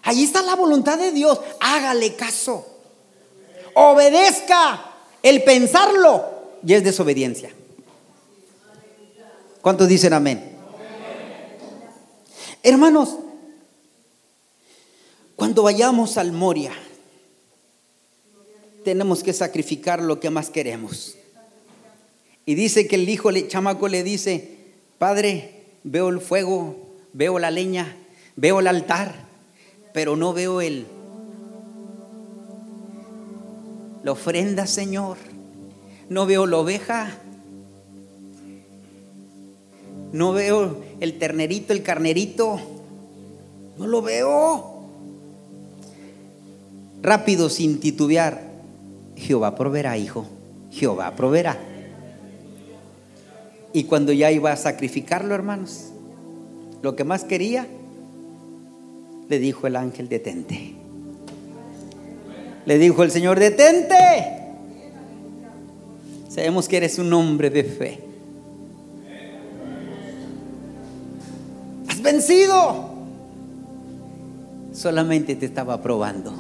Ahí 0.04 0.24
está 0.24 0.42
la 0.42 0.56
voluntad 0.56 0.98
de 0.98 1.12
Dios. 1.12 1.42
Hágale 1.60 2.16
caso. 2.16 2.66
Obedezca 3.74 4.86
El 5.22 5.44
pensarlo 5.44 6.24
ya 6.64 6.78
es 6.78 6.86
desobediencia. 6.86 7.52
¿Cuántos 9.62 9.90
dicen 9.90 10.14
amén? 10.14 10.49
Hermanos, 12.64 13.18
cuando 15.36 15.64
vayamos 15.64 16.18
al 16.18 16.32
Moria, 16.32 16.74
tenemos 18.84 19.24
que 19.24 19.34
sacrificar 19.34 20.02
lo 20.02 20.20
que 20.20 20.30
más 20.30 20.50
queremos. 20.50 21.16
Y 22.46 22.56
dice 22.56 22.88
que 22.88 22.96
el 22.96 23.08
hijo 23.08 23.30
el 23.30 23.48
chamaco 23.48 23.88
le 23.88 24.04
dice, 24.04 24.58
Padre, 24.98 25.66
veo 25.84 26.10
el 26.10 26.20
fuego, 26.20 26.76
veo 27.14 27.40
la 27.40 27.52
leña, 27.52 27.96
veo 28.36 28.60
el 28.60 28.68
altar, 28.68 29.28
pero 29.94 30.16
no 30.16 30.34
veo 30.34 30.62
el 30.62 30.88
la 34.04 34.14
ofrenda, 34.14 34.66
Señor. 34.66 35.18
No 36.10 36.26
veo 36.26 36.46
la 36.46 36.58
oveja. 36.58 37.12
No 40.12 40.34
veo 40.34 40.78
el 41.00 41.20
ternerito, 41.20 41.74
el 41.74 41.84
carnerito. 41.84 42.60
No 43.78 43.88
lo 43.88 44.02
veo. 44.02 44.80
Rápido, 47.02 47.50
sin 47.50 47.80
titubear. 47.80 48.42
Jehová 49.16 49.56
proveerá, 49.56 49.98
hijo. 49.98 50.26
Jehová 50.72 51.16
proveerá. 51.16 51.58
Y 53.72 53.84
cuando 53.84 54.12
ya 54.12 54.32
iba 54.32 54.52
a 54.52 54.58
sacrificarlo, 54.58 55.36
hermanos, 55.36 55.92
lo 56.82 56.96
que 56.96 57.04
más 57.04 57.24
quería, 57.24 57.68
le 59.30 59.40
dijo 59.40 59.68
el 59.68 59.76
ángel, 59.76 60.10
detente. 60.10 60.74
Le 62.66 62.78
dijo 62.78 63.04
el 63.04 63.12
Señor, 63.12 63.40
detente. 63.40 63.96
Sabemos 66.30 66.68
que 66.68 66.78
eres 66.78 66.98
un 66.98 67.14
hombre 67.14 67.50
de 67.50 67.64
fe. 67.64 68.09
Vencido. 72.12 72.90
Solamente 74.74 75.36
te 75.36 75.46
estaba 75.46 75.82
probando. 75.82 76.34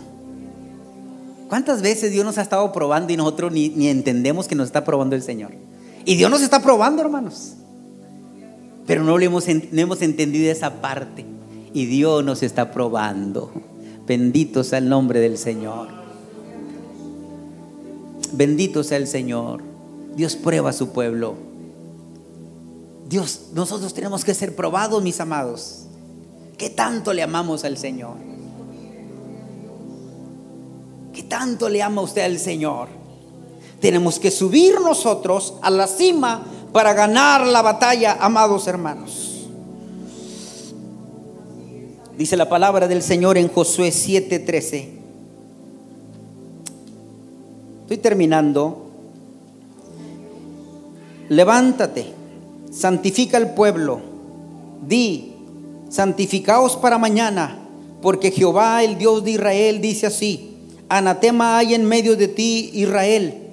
¿Cuántas 1.48 1.82
veces 1.82 2.12
Dios 2.12 2.26
nos 2.26 2.38
ha 2.38 2.42
estado 2.42 2.72
probando 2.72 3.12
y 3.12 3.18
nosotros 3.18 3.52
ni, 3.52 3.88
entendemos 3.88 4.48
que 4.48 4.56
nos 4.56 4.68
está 4.68 4.84
probando 4.84 5.16
el 5.16 5.24
Señor? 5.24 5.52
Y 6.06 6.16
Dios 6.16 6.30
nos 6.30 6.42
está 6.42 6.62
probando, 6.62 7.02
hermanos. 7.02 7.56
Pero 8.86 9.04
no, 9.04 9.18
le 9.18 9.26
hemos, 9.26 9.48
no 9.48 9.82
hemos 9.82 10.02
entendido 10.02 10.52
esa 10.52 10.82
parte. 10.82 11.26
Y 11.74 11.86
Dios 11.86 12.24
nos 12.24 12.44
está 12.44 12.72
probando. 12.72 13.52
Bendito 14.08 14.64
sea 14.64 14.80
el 14.80 14.90
nombre 14.90 15.20
del 15.20 15.38
Señor. 15.38 15.88
Bendito 18.32 18.84
sea 18.84 18.98
el 18.98 19.08
Señor. 19.08 19.62
Dios 20.16 20.36
prueba 20.36 20.70
a 20.70 20.74
su 20.74 20.90
pueblo. 20.90 21.49
Dios, 23.10 23.48
nosotros 23.54 23.96
tenemos 23.96 24.24
que 24.24 24.36
ser 24.36 24.56
probados, 24.56 25.02
mis 25.02 25.20
amados. 25.20 25.86
¿Qué 26.60 26.70
tanto 26.70 27.12
le 27.12 27.24
amamos 27.24 27.64
al 27.64 27.76
Señor? 27.76 28.18
¿Qué 31.12 31.24
tanto 31.24 31.70
le 31.70 31.82
ama 31.82 32.04
usted 32.04 32.22
al 32.22 32.38
Señor? 32.38 32.88
Tenemos 33.82 34.20
que 34.20 34.30
subir 34.30 34.80
nosotros 34.80 35.56
a 35.64 35.72
la 35.72 35.88
cima 35.88 36.46
para 36.72 36.94
ganar 36.94 37.48
la 37.48 37.64
batalla, 37.64 38.18
amados 38.22 38.68
hermanos. 38.68 39.48
Dice 42.16 42.38
la 42.38 42.48
palabra 42.48 42.88
del 42.88 43.02
Señor 43.02 43.40
en 43.40 43.48
Josué 43.48 43.92
7:13. 43.92 45.00
Estoy 47.82 47.98
terminando. 47.98 48.86
Levántate, 51.30 52.19
santifica 52.72 53.38
el 53.38 53.52
pueblo. 53.52 54.02
Di, 54.82 55.34
santificaos 55.90 56.76
para 56.78 56.98
mañana, 56.98 57.60
porque 58.02 58.32
Jehová, 58.32 58.84
el 58.84 58.98
Dios 58.98 59.24
de 59.24 59.32
Israel, 59.32 59.82
dice 59.82 60.08
así: 60.08 60.56
Anatema 60.90 61.58
hay 61.58 61.74
en 61.74 61.86
medio 61.86 62.16
de 62.16 62.28
ti, 62.28 62.72
Israel 62.74 63.50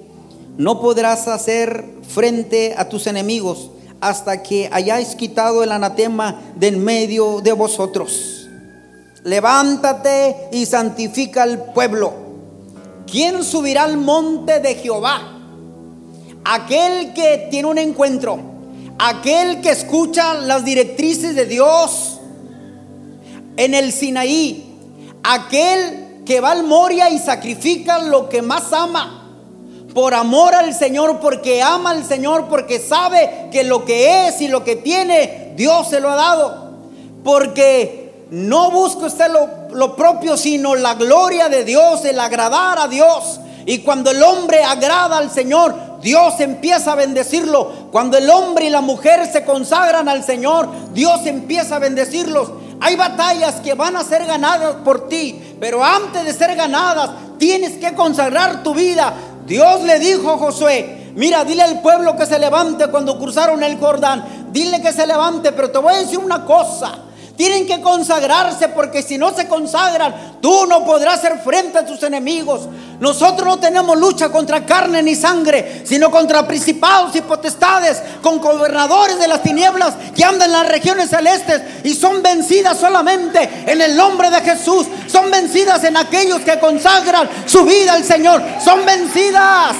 no 0.57 0.81
podrás 0.81 1.27
hacer 1.27 1.85
frente 2.01 2.73
a 2.75 2.89
tus 2.89 3.05
enemigos 3.05 3.69
hasta 4.01 4.41
que 4.41 4.69
hayáis 4.71 5.15
quitado 5.15 5.63
el 5.63 5.71
anatema 5.71 6.41
de 6.55 6.67
en 6.67 6.83
medio 6.83 7.41
de 7.41 7.51
vosotros. 7.51 8.49
Levántate 9.23 10.49
y 10.51 10.65
santifica 10.65 11.43
al 11.43 11.73
pueblo. 11.73 12.13
¿Quién 13.09 13.43
subirá 13.43 13.83
al 13.83 13.97
monte 13.97 14.59
de 14.59 14.75
Jehová? 14.75 15.39
Aquel 16.43 17.13
que 17.13 17.47
tiene 17.51 17.67
un 17.67 17.77
encuentro, 17.77 18.39
aquel 18.99 19.61
que 19.61 19.69
escucha 19.69 20.33
las 20.33 20.65
directrices 20.65 21.35
de 21.35 21.45
Dios 21.45 22.19
en 23.57 23.73
el 23.73 23.91
Sinaí, 23.91 24.77
aquel 25.23 26.23
que 26.25 26.41
va 26.41 26.51
al 26.51 26.63
Moria 26.63 27.09
y 27.09 27.19
sacrifica 27.19 27.99
lo 27.99 28.29
que 28.29 28.41
más 28.41 28.73
ama 28.73 29.17
por 29.97 30.13
amor 30.13 30.53
al 30.53 30.75
Señor, 30.75 31.19
porque 31.19 31.63
ama 31.63 31.89
al 31.89 32.05
Señor, 32.05 32.49
porque 32.49 32.79
sabe 32.79 33.47
que 33.51 33.63
lo 33.63 33.83
que 33.83 34.27
es 34.27 34.41
y 34.41 34.47
lo 34.47 34.63
que 34.63 34.75
tiene, 34.75 35.53
Dios 35.55 35.89
se 35.89 35.99
lo 35.99 36.11
ha 36.11 36.15
dado. 36.15 36.67
Porque 37.23 38.27
no 38.29 38.69
busca 38.69 39.07
usted 39.07 39.31
lo, 39.71 39.95
propio, 39.95 40.37
sino 40.37 40.75
la 40.75 40.93
gloria 40.93 41.49
de 41.49 41.63
Dios, 41.63 42.05
el 42.05 42.19
agradar 42.19 42.77
a 42.77 42.87
Dios. 42.87 43.39
Y 43.65 43.79
cuando 43.79 44.11
el 44.11 44.21
hombre 44.21 44.63
agrada 44.63 45.17
al 45.17 45.31
Señor, 45.31 45.73
Dios 46.01 46.39
empieza 46.39 46.93
a 46.93 46.95
bendecirlo. 46.95 47.89
Cuando 47.91 48.17
el 48.17 48.29
hombre 48.29 48.65
y 48.65 48.69
la 48.69 48.81
mujer 48.81 49.27
se 49.31 49.43
consagran 49.43 50.07
al 50.07 50.23
Señor, 50.23 50.69
Dios 50.93 51.25
empieza 51.25 51.77
a 51.77 51.79
bendecirlos. 51.79 52.51
Hay 52.79 52.95
batallas 52.95 53.55
que 53.55 53.73
van 53.73 53.95
a 53.95 54.03
ser 54.03 54.25
ganadas 54.25 54.75
por 54.83 55.07
ti, 55.09 55.55
pero 55.59 55.83
antes 55.83 56.23
de 56.25 56.33
ser 56.33 56.55
ganadas, 56.55 57.09
tienes 57.39 57.77
que 57.77 57.93
consagrar 57.93 58.61
tu 58.61 58.73
vida 58.73 59.13
Dios 59.47 59.81
le 59.83 59.97
dijo 59.97 60.29
a 60.29 60.37
Josué, 60.37 61.13
mira, 61.15 61.45
dile 61.45 61.63
al 61.63 61.81
pueblo 61.81 62.17
que 62.17 62.25
se 62.25 62.37
levante 62.37 62.87
cuando 62.87 63.17
cruzaron 63.17 63.63
el 63.63 63.79
Jordán. 63.79 64.49
Dile 64.51 64.81
que 64.81 64.91
se 64.91 65.07
levante, 65.07 65.53
pero 65.53 65.71
te 65.71 65.77
voy 65.77 65.93
a 65.93 65.99
decir 65.99 66.19
una 66.19 66.43
cosa. 66.43 66.91
Tienen 67.37 67.67
que 67.67 67.79
consagrarse 67.81 68.67
porque 68.69 69.03
si 69.03 69.19
no 69.19 69.31
se 69.31 69.47
consagran, 69.47 70.39
tú 70.41 70.65
no 70.65 70.83
podrás 70.83 71.19
hacer 71.19 71.37
frente 71.37 71.77
a 71.77 71.85
tus 71.85 72.01
enemigos. 72.01 72.61
Nosotros 72.99 73.45
no 73.45 73.59
tenemos 73.59 73.95
lucha 73.95 74.29
contra 74.29 74.65
carne 74.65 75.03
ni 75.03 75.13
sangre, 75.13 75.83
sino 75.85 76.09
contra 76.09 76.47
principados 76.47 77.15
y 77.15 77.21
potestades, 77.21 78.01
con 78.23 78.39
gobernadores 78.39 79.19
de 79.19 79.27
las 79.27 79.43
tinieblas 79.43 79.93
que 80.15 80.23
andan 80.23 80.47
en 80.49 80.53
las 80.53 80.67
regiones 80.67 81.11
celestes 81.11 81.61
y 81.83 81.93
son 81.93 82.23
vencidas 82.23 82.79
solamente 82.79 83.47
en 83.67 83.81
el 83.81 83.95
nombre 83.95 84.31
de 84.31 84.41
Jesús. 84.41 84.87
Son 85.05 85.29
vencidas 85.29 85.83
en 85.83 85.95
aquellos 85.95 86.41
que 86.41 86.57
consagran 86.57 87.29
su 87.45 87.63
vida 87.65 87.93
al 87.93 88.03
Señor. 88.03 88.41
Son 88.65 88.83
vencidas. 88.83 89.75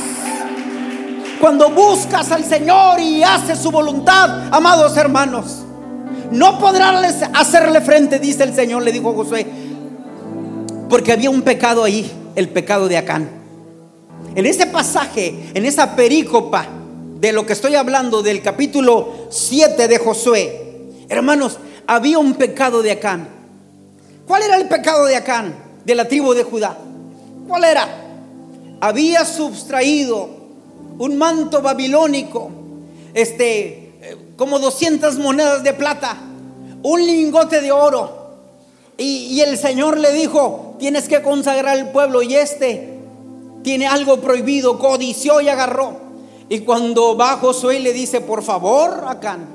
Cuando 1.41 1.71
buscas 1.71 2.31
al 2.31 2.45
Señor 2.45 2.99
y 2.99 3.23
haces 3.23 3.57
su 3.57 3.71
voluntad, 3.71 4.53
amados 4.53 4.95
hermanos. 4.95 5.66
No 6.31 6.59
podrán 6.59 7.03
hacerle 7.33 7.81
frente, 7.81 8.19
dice 8.19 8.43
el 8.43 8.53
Señor, 8.53 8.83
le 8.83 8.91
dijo 8.91 9.13
Josué, 9.13 9.45
porque 10.89 11.13
había 11.13 11.29
un 11.29 11.41
pecado 11.41 11.83
ahí, 11.83 12.09
el 12.35 12.49
pecado 12.49 12.87
de 12.87 12.97
Acán. 12.97 13.29
En 14.35 14.45
ese 14.45 14.67
pasaje, 14.67 15.51
en 15.53 15.65
esa 15.65 15.95
perícopa 15.95 16.67
de 17.19 17.31
lo 17.31 17.45
que 17.45 17.53
estoy 17.53 17.75
hablando 17.75 18.21
del 18.21 18.41
capítulo 18.41 19.27
7 19.29 19.87
de 19.87 19.97
Josué, 19.97 20.89
hermanos, 21.09 21.59
había 21.87 22.19
un 22.19 22.33
pecado 22.35 22.81
de 22.81 22.91
Acán. 22.91 23.27
¿Cuál 24.27 24.43
era 24.43 24.57
el 24.57 24.67
pecado 24.67 25.05
de 25.05 25.15
Acán, 25.15 25.55
de 25.85 25.95
la 25.95 26.07
tribu 26.07 26.33
de 26.33 26.43
Judá? 26.43 26.77
¿Cuál 27.47 27.63
era? 27.63 27.87
Había 28.81 29.25
sustraído 29.25 30.29
un 30.99 31.17
manto 31.17 31.61
babilónico, 31.61 32.51
este, 33.13 33.86
como 34.35 34.59
200 34.59 35.17
monedas 35.17 35.63
de 35.63 35.73
plata, 35.73 36.17
un 36.83 37.05
lingote 37.05 37.61
de 37.61 37.71
oro. 37.71 38.27
Y, 38.97 39.41
el 39.41 39.57
Señor 39.57 39.97
le 39.97 40.11
dijo, 40.11 40.75
tienes 40.79 41.07
que 41.07 41.21
consagrar 41.21 41.77
al 41.77 41.91
pueblo 41.91 42.23
y 42.23 42.33
este 42.35 42.97
tiene 43.63 43.85
algo 43.85 44.21
prohibido, 44.21 44.79
codició 44.79 45.39
y 45.41 45.49
agarró. 45.49 45.97
Y 46.49 46.59
cuando 46.59 47.15
va 47.15 47.37
Josué 47.37 47.79
le 47.79 47.93
dice, 47.93 48.21
por 48.21 48.41
favor, 48.41 49.03
Acán, 49.07 49.45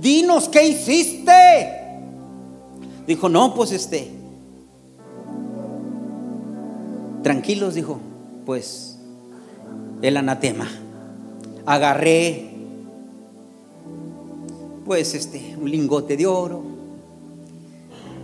dinos 0.00 0.48
qué 0.48 0.66
hiciste. 0.66 1.82
Dijo, 3.06 3.28
no, 3.28 3.54
pues 3.54 3.70
este, 3.70 4.10
tranquilos, 7.22 7.74
dijo, 7.74 8.00
pues 8.44 8.98
el 10.02 10.16
anatema. 10.16 10.68
Agarré 11.66 12.55
pues 14.86 15.14
este, 15.14 15.56
un 15.60 15.68
lingote 15.68 16.16
de 16.16 16.26
oro, 16.26 16.62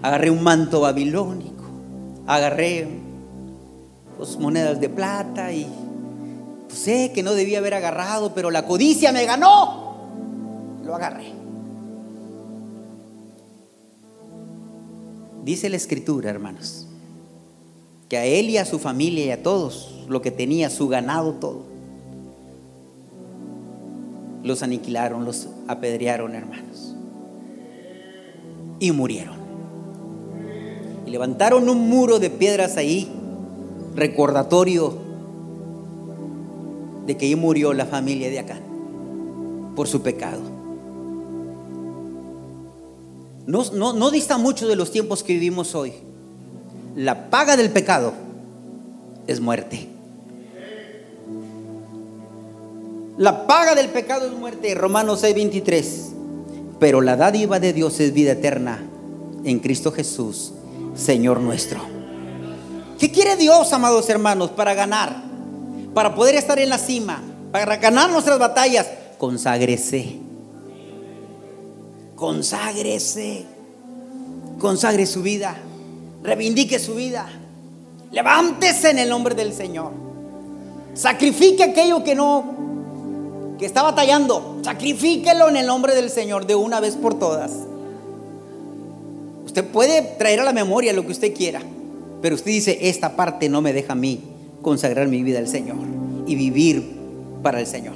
agarré 0.01 0.31
un 0.31 0.45
manto 0.45 0.83
babilónico, 0.83 1.65
agarré 2.25 2.87
pues, 4.17 4.39
monedas 4.39 4.81
de 4.81 4.89
plata 4.89 5.53
y 5.53 5.67
sé 6.69 7.11
que 7.13 7.25
no 7.25 7.35
debía 7.35 7.59
haber 7.59 7.75
agarrado, 7.75 8.33
pero 8.33 8.53
la 8.53 8.65
codicia 8.65 9.11
me 9.11 9.27
ganó. 9.27 9.97
Lo 10.85 10.95
agarré. 10.95 11.33
Dice 15.45 15.69
la 15.69 15.77
escritura, 15.77 16.31
hermanos, 16.31 16.87
que 18.09 18.17
a 18.17 18.25
él 18.25 18.51
y 18.51 18.59
a 18.59 18.65
su 18.65 18.79
familia 18.79 19.25
y 19.25 19.31
a 19.31 19.43
todos, 19.43 20.05
lo 20.09 20.23
que 20.23 20.31
tenía, 20.31 20.71
su 20.71 20.87
ganado, 20.87 21.33
todo, 21.33 21.72
los 24.43 24.63
aniquilaron, 24.63 25.25
los 25.25 25.49
apedrearon, 25.69 26.35
hermanos. 26.35 26.95
Y 28.81 28.93
murieron. 28.93 29.37
Y 31.07 31.11
levantaron 31.11 31.69
un 31.69 31.89
muro 31.89 32.19
de 32.19 32.31
piedras 32.31 32.77
ahí, 32.77 33.11
recordatorio 33.95 34.97
de 37.07 37.17
que 37.17 37.27
ahí 37.27 37.37
murió 37.37 37.73
la 37.73 37.87
familia 37.87 38.31
de 38.31 38.39
acá 38.39 38.59
por 39.75 39.89
su 39.89 40.03
pecado. 40.03 40.41
No, 43.47 43.65
no, 43.73 43.93
no 43.93 44.11
dista 44.11 44.39
mucho 44.39 44.69
de 44.69 44.77
los 44.77 44.93
tiempos 44.93 45.23
que 45.23 45.35
vivimos 45.35 45.75
hoy. 45.75 45.93
La 46.95 47.31
paga 47.31 47.57
del 47.57 47.71
pecado 47.71 48.13
es 49.27 49.41
muerte. 49.41 49.92
La 53.19 53.47
paga 53.47 53.75
del 53.75 53.91
pecado 53.91 54.27
es 54.27 54.33
muerte, 54.33 54.75
Romanos 54.75 55.23
6:23. 55.23 56.13
Pero 56.79 57.01
la 57.01 57.17
dádiva 57.17 57.61
de 57.61 57.73
Dios 57.73 58.01
es 58.01 58.13
vida 58.13 58.33
eterna 58.33 58.83
en 59.45 59.61
Cristo 59.61 59.93
Jesús, 59.93 60.53
Señor 60.95 61.41
nuestro. 61.41 61.81
¿Qué 62.99 63.11
quiere 63.11 63.37
Dios, 63.37 63.73
amados 63.73 64.09
hermanos, 64.09 64.51
para 64.51 64.75
ganar? 64.75 65.23
Para 65.95 66.15
poder 66.15 66.35
estar 66.37 66.59
en 66.59 66.69
la 66.69 66.79
cima, 66.79 67.23
para 67.51 67.77
ganar 67.77 68.11
nuestras 68.11 68.39
batallas, 68.39 68.89
conságrese. 69.19 70.19
Conságrese. 72.17 73.45
Consagre 74.59 75.07
su 75.07 75.23
vida. 75.23 75.57
Reivindique 76.23 76.79
su 76.79 76.95
vida. 76.95 77.29
Levántese 78.13 78.91
en 78.91 79.01
el 79.01 79.09
nombre 79.09 79.35
del 79.35 79.53
Señor. 79.53 79.93
Sacrifique 80.95 81.65
aquello 81.65 82.05
que 82.05 82.15
no, 82.15 82.62
que 83.63 83.67
está 83.67 83.85
batallando. 83.85 84.59
Sacrifíquelo 84.65 85.49
en 85.49 85.57
el 85.57 85.69
nombre 85.69 85.95
del 85.95 86.11
Señor 86.11 86.49
de 86.49 86.57
una 86.57 86.81
vez 86.81 86.97
por 86.97 87.17
todas. 87.17 87.53
Usted 89.47 89.65
puede 89.65 90.03
traer 90.03 90.41
a 90.41 90.45
la 90.45 90.53
memoria 90.53 90.93
lo 90.93 91.07
que 91.07 91.13
usted 91.13 91.33
quiera, 91.33 91.63
pero 92.21 92.35
usted 92.35 92.51
dice, 92.51 92.89
esta 92.89 93.15
parte 93.15 93.49
no 93.49 93.63
me 93.63 93.73
deja 93.73 93.93
a 93.93 93.95
mí 93.95 94.21
consagrar 94.63 95.07
mi 95.07 95.23
vida 95.23 95.39
al 95.39 95.47
Señor 95.47 95.77
y 96.27 96.35
vivir 96.35 96.93
para 97.41 97.61
el 97.61 97.69
Señor. 97.69 97.95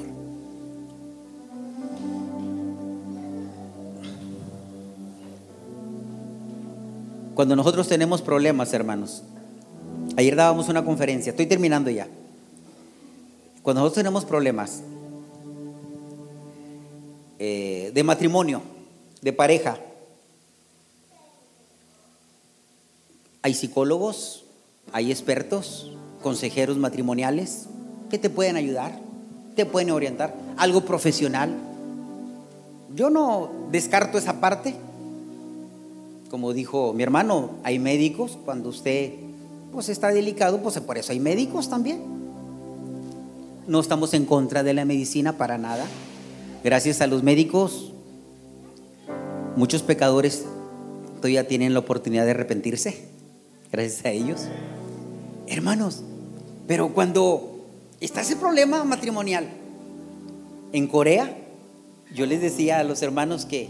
Cuando 7.34 7.56
nosotros 7.56 7.88
tenemos 7.88 8.22
problemas, 8.22 8.72
hermanos, 8.72 9.24
ayer 10.16 10.36
dábamos 10.36 10.68
una 10.68 10.84
conferencia, 10.84 11.30
estoy 11.30 11.46
terminando 11.46 11.90
ya. 11.90 12.06
Cuando 13.64 13.80
nosotros 13.80 14.04
tenemos 14.04 14.24
problemas 14.24 14.82
eh, 17.38 17.90
de 17.94 18.02
matrimonio, 18.02 18.62
de 19.22 19.32
pareja, 19.32 19.78
hay 23.46 23.54
psicólogos, 23.54 24.44
hay 24.92 25.12
expertos, 25.12 25.92
consejeros 26.20 26.78
matrimoniales 26.78 27.66
que 28.10 28.18
te 28.18 28.28
pueden 28.28 28.56
ayudar, 28.56 28.98
te 29.54 29.64
pueden 29.64 29.92
orientar, 29.92 30.34
algo 30.56 30.84
profesional. 30.84 31.54
Yo 32.94 33.08
no 33.08 33.50
descarto 33.70 34.18
esa 34.18 34.40
parte. 34.40 34.74
Como 36.28 36.52
dijo 36.52 36.92
mi 36.92 37.04
hermano, 37.04 37.50
hay 37.62 37.78
médicos 37.78 38.36
cuando 38.44 38.70
usted 38.70 39.12
pues 39.72 39.90
está 39.90 40.08
delicado, 40.08 40.60
pues 40.60 40.80
por 40.80 40.98
eso 40.98 41.12
hay 41.12 41.20
médicos 41.20 41.70
también. 41.70 42.02
No 43.68 43.78
estamos 43.78 44.12
en 44.14 44.24
contra 44.24 44.64
de 44.64 44.74
la 44.74 44.84
medicina 44.84 45.34
para 45.34 45.56
nada. 45.56 45.84
Gracias 46.66 47.00
a 47.00 47.06
los 47.06 47.22
médicos, 47.22 47.92
muchos 49.54 49.84
pecadores 49.84 50.46
todavía 51.18 51.46
tienen 51.46 51.74
la 51.74 51.78
oportunidad 51.78 52.24
de 52.24 52.32
arrepentirse. 52.32 53.04
Gracias 53.70 54.04
a 54.04 54.10
ellos. 54.10 54.48
Hermanos, 55.46 56.02
pero 56.66 56.92
cuando 56.92 57.68
está 58.00 58.22
ese 58.22 58.34
problema 58.34 58.82
matrimonial 58.82 59.46
en 60.72 60.88
Corea, 60.88 61.38
yo 62.12 62.26
les 62.26 62.40
decía 62.40 62.80
a 62.80 62.82
los 62.82 63.00
hermanos 63.00 63.44
que 63.46 63.68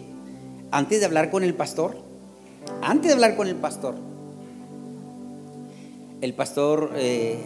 antes 0.70 1.00
de 1.00 1.04
hablar 1.04 1.30
con 1.30 1.44
el 1.44 1.52
pastor, 1.52 1.98
antes 2.80 3.08
de 3.08 3.12
hablar 3.12 3.36
con 3.36 3.46
el 3.46 3.56
pastor, 3.56 3.94
el 6.22 6.32
pastor 6.32 6.92
eh, 6.96 7.42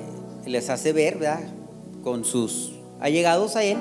les 0.46 0.70
hace 0.70 0.92
ver, 0.92 1.18
¿verdad? 1.18 1.40
Con 2.04 2.24
sus 2.24 2.70
allegados 3.00 3.56
a 3.56 3.64
él, 3.64 3.78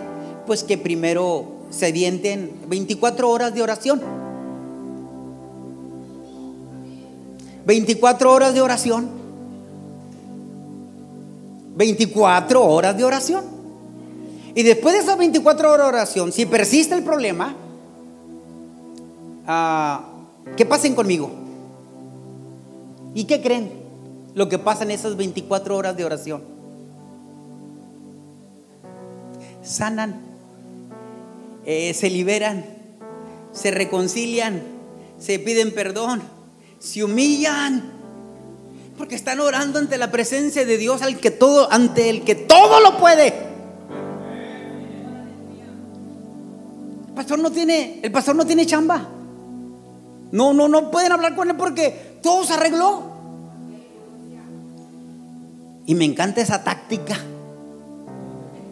pues 0.48 0.64
que 0.64 0.80
primero 0.80 1.59
se 1.70 1.88
avienten 1.88 2.52
24 2.68 3.30
horas 3.30 3.54
de 3.54 3.62
oración. 3.62 4.02
24 7.66 8.32
horas 8.32 8.54
de 8.54 8.62
oración. 8.62 9.10
24 11.76 12.66
horas 12.66 12.98
de 12.98 13.04
oración. 13.04 13.46
Y 14.56 14.64
después 14.64 14.94
de 14.96 15.02
esas 15.02 15.18
24 15.18 15.72
horas 15.72 15.86
de 15.86 15.90
oración, 15.90 16.32
si 16.32 16.46
persiste 16.46 16.96
el 16.96 17.04
problema, 17.04 17.56
ah, 19.48 20.10
¿qué 20.58 20.66
pasen 20.66 20.96
conmigo? 20.96 21.32
¿Y 23.14 23.26
qué 23.26 23.42
creen? 23.42 23.72
Lo 24.34 24.50
que 24.50 24.60
pasa 24.60 24.84
en 24.84 24.92
esas 24.92 25.16
24 25.16 25.78
horas 25.78 25.96
de 25.96 26.06
oración. 26.06 26.44
Sanan, 29.62 30.29
eh, 31.72 31.94
se 31.94 32.10
liberan, 32.10 32.66
se 33.52 33.70
reconcilian, 33.70 34.64
se 35.20 35.38
piden 35.38 35.72
perdón, 35.72 36.24
se 36.80 37.04
humillan 37.04 37.92
porque 38.98 39.14
están 39.14 39.40
orando 39.40 39.78
ante 39.78 40.00
la 40.00 40.10
presencia 40.10 40.66
de 40.66 40.78
Dios 40.80 41.04
al 41.04 41.20
que 41.20 41.30
todo, 41.30 41.72
ante 41.72 42.10
el 42.10 42.24
que 42.24 42.34
todo 42.34 42.80
lo 42.80 42.98
puede. 42.98 43.28
El 47.10 47.14
pastor 47.14 47.38
no 47.38 47.52
tiene, 47.52 48.00
el 48.02 48.12
pastor 48.12 48.36
no 48.36 48.48
tiene 48.48 48.66
chamba. 48.66 49.08
No, 50.32 50.54
no, 50.54 50.68
no 50.68 50.90
pueden 50.90 51.12
hablar 51.12 51.36
con 51.36 51.52
él 51.52 51.56
porque 51.56 52.18
todo 52.24 52.46
se 52.46 52.54
arregló. 52.54 53.04
Y 55.86 55.94
me 55.94 56.06
encanta 56.06 56.42
esa 56.42 56.64
táctica, 56.64 57.16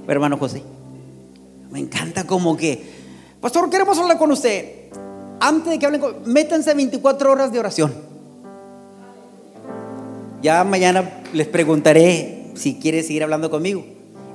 hermano 0.07 0.39
José. 0.39 0.63
Me 1.71 1.79
encanta 1.79 2.25
como 2.25 2.55
que, 2.55 2.81
pastor, 3.41 3.69
queremos 3.69 3.97
hablar 3.97 4.17
con 4.17 4.31
usted. 4.31 4.89
Antes 5.39 5.71
de 5.71 5.79
que 5.79 5.85
hablen, 5.85 6.01
con, 6.01 6.15
métanse 6.25 6.73
24 6.73 7.31
horas 7.31 7.51
de 7.51 7.59
oración. 7.59 7.93
Ya 10.41 10.63
mañana 10.63 11.21
les 11.33 11.47
preguntaré 11.47 12.51
si 12.55 12.75
quiere 12.75 13.03
seguir 13.03 13.23
hablando 13.23 13.49
conmigo. 13.49 13.83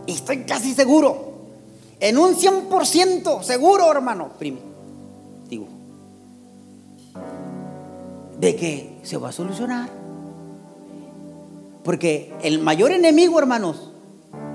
Y 0.06 0.12
estoy 0.12 0.38
casi 0.38 0.74
seguro, 0.74 1.32
en 2.00 2.18
un 2.18 2.34
100% 2.34 3.42
seguro, 3.42 3.90
hermano, 3.90 4.30
digo, 5.48 5.68
de 8.40 8.56
que 8.56 8.98
se 9.04 9.16
va 9.16 9.28
a 9.28 9.32
solucionar. 9.32 9.88
Porque 11.84 12.32
el 12.42 12.58
mayor 12.58 12.90
enemigo, 12.90 13.38
hermanos, 13.38 13.90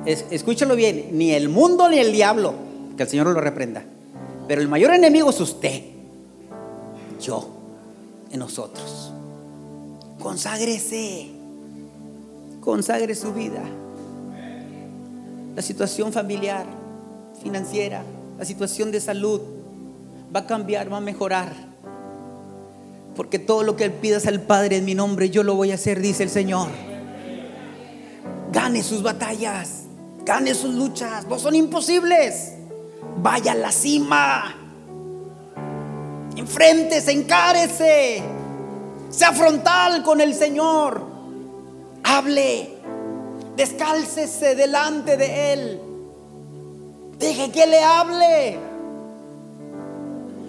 es, 0.06 0.26
escúchalo 0.32 0.76
bien, 0.76 1.10
ni 1.14 1.32
el 1.32 1.50
mundo 1.50 1.90
ni 1.90 2.00
el 2.00 2.12
diablo, 2.12 2.54
que 2.98 3.04
el 3.04 3.10
Señor 3.10 3.28
lo 3.28 3.40
reprenda. 3.40 3.84
Pero 4.48 4.62
el 4.62 4.68
mayor 4.68 4.94
enemigo 4.94 5.30
es 5.30 5.40
usted, 5.40 5.84
yo, 7.22 7.48
en 8.32 8.40
nosotros. 8.40 9.14
Conságrese 10.20 11.38
consagre 12.68 13.16
su 13.16 13.32
vida. 13.32 13.62
La 15.56 15.62
situación 15.62 16.12
familiar, 16.12 16.66
financiera, 17.42 18.04
la 18.38 18.44
situación 18.44 18.92
de 18.92 19.00
salud 19.00 19.40
va 20.36 20.42
a 20.42 20.46
cambiar, 20.46 20.92
va 20.92 20.98
a 20.98 21.00
mejorar. 21.00 21.54
Porque 23.16 23.40
todo 23.40 23.64
lo 23.64 23.78
que 23.78 23.90
pidas 23.90 24.28
al 24.28 24.42
Padre 24.42 24.76
en 24.76 24.84
mi 24.84 24.96
nombre, 24.96 25.30
yo 25.30 25.44
lo 25.44 25.56
voy 25.56 25.72
a 25.72 25.76
hacer, 25.76 26.02
dice 26.02 26.24
el 26.24 26.30
Señor. 26.30 26.68
Gane 28.52 28.84
sus 28.84 29.02
batallas, 29.02 29.84
gane 30.26 30.54
sus 30.54 30.76
luchas, 30.76 31.26
no 31.26 31.40
son 31.40 31.56
imposibles. 31.56 32.52
Vaya 33.18 33.54
a 33.54 33.56
la 33.56 33.72
cima. 33.72 34.56
Enfréntese, 36.36 37.12
encárese. 37.12 38.24
Sea 39.10 39.32
frontal 39.32 40.04
con 40.04 40.22
el 40.22 40.34
Señor. 40.34 41.02
Hable, 42.04 42.78
descálcese 43.56 44.56
delante 44.56 45.18
de 45.18 45.54
Él. 45.54 45.82
Deje 47.18 47.52
que 47.52 47.66
le 47.66 47.84
hable. 47.84 48.60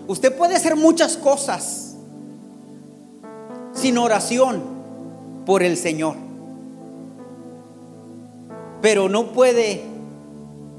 Usted 0.07 0.37
puede 0.37 0.57
hacer 0.57 0.77
muchas 0.77 1.17
cosas 1.17 1.95
sin 3.73 3.97
oración 3.99 4.63
por 5.47 5.63
el 5.63 5.77
Señor. 5.77 6.15
Pero 8.83 9.09
no 9.09 9.33
puede 9.33 9.85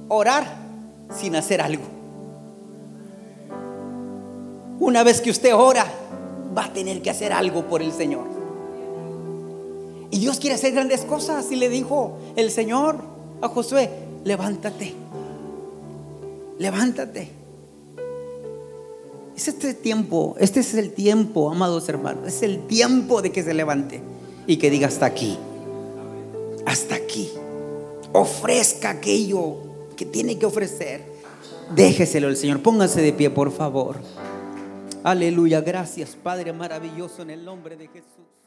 orar 0.07 0.59
sin 1.18 1.36
hacer 1.36 1.62
algo. 1.62 1.84
Una 4.80 5.03
vez 5.03 5.22
que 5.22 5.30
usted 5.30 5.53
ora, 5.53 5.86
va 6.57 6.66
a 6.66 6.74
tener 6.74 7.01
que 7.01 7.10
hacer 7.10 7.34
algo 7.34 7.66
por 7.66 7.82
el 7.82 7.91
Señor. 7.91 8.26
Y 10.12 10.20
Dios 10.20 10.39
quiere 10.39 10.55
hacer 10.55 10.74
grandes 10.74 11.01
cosas. 11.01 11.51
Y 11.51 11.55
le 11.55 11.70
dijo 11.70 12.18
el 12.36 12.49
Señor 12.51 12.97
a 13.41 13.47
Josué, 13.49 13.89
levántate, 14.24 14.93
levántate. 16.57 17.30
Es 19.36 19.47
este 19.47 19.74
tiempo, 19.74 20.36
este 20.39 20.60
es 20.60 20.74
el 20.74 20.91
tiempo, 20.91 21.49
amados 21.49 21.88
hermanos, 21.88 22.28
es 22.28 22.43
el 22.43 22.68
tiempo 22.68 23.22
de 23.22 23.32
que 23.32 23.41
se 23.41 23.53
levante 23.53 24.01
y 24.45 24.57
que 24.57 24.70
diga 24.70 24.88
hasta 24.88 25.05
aquí, 25.05 25.38
hasta 26.66 26.95
aquí. 26.95 27.30
Ofrezca 28.12 28.89
aquello 28.89 29.68
que 30.00 30.06
tiene 30.06 30.39
que 30.39 30.45
ofrecer. 30.45 31.04
Déjeselo 31.76 32.30
al 32.30 32.38
Señor. 32.38 32.62
Póngase 32.62 33.02
de 33.02 33.12
pie, 33.12 33.30
por 33.30 33.52
favor. 33.52 33.97
Aleluya. 35.04 35.60
Gracias, 35.60 36.16
Padre 36.16 36.54
maravilloso, 36.54 37.22
en 37.22 37.32
el 37.32 37.43
nombre 37.43 37.76
de 37.76 37.89
Jesús. 37.89 38.39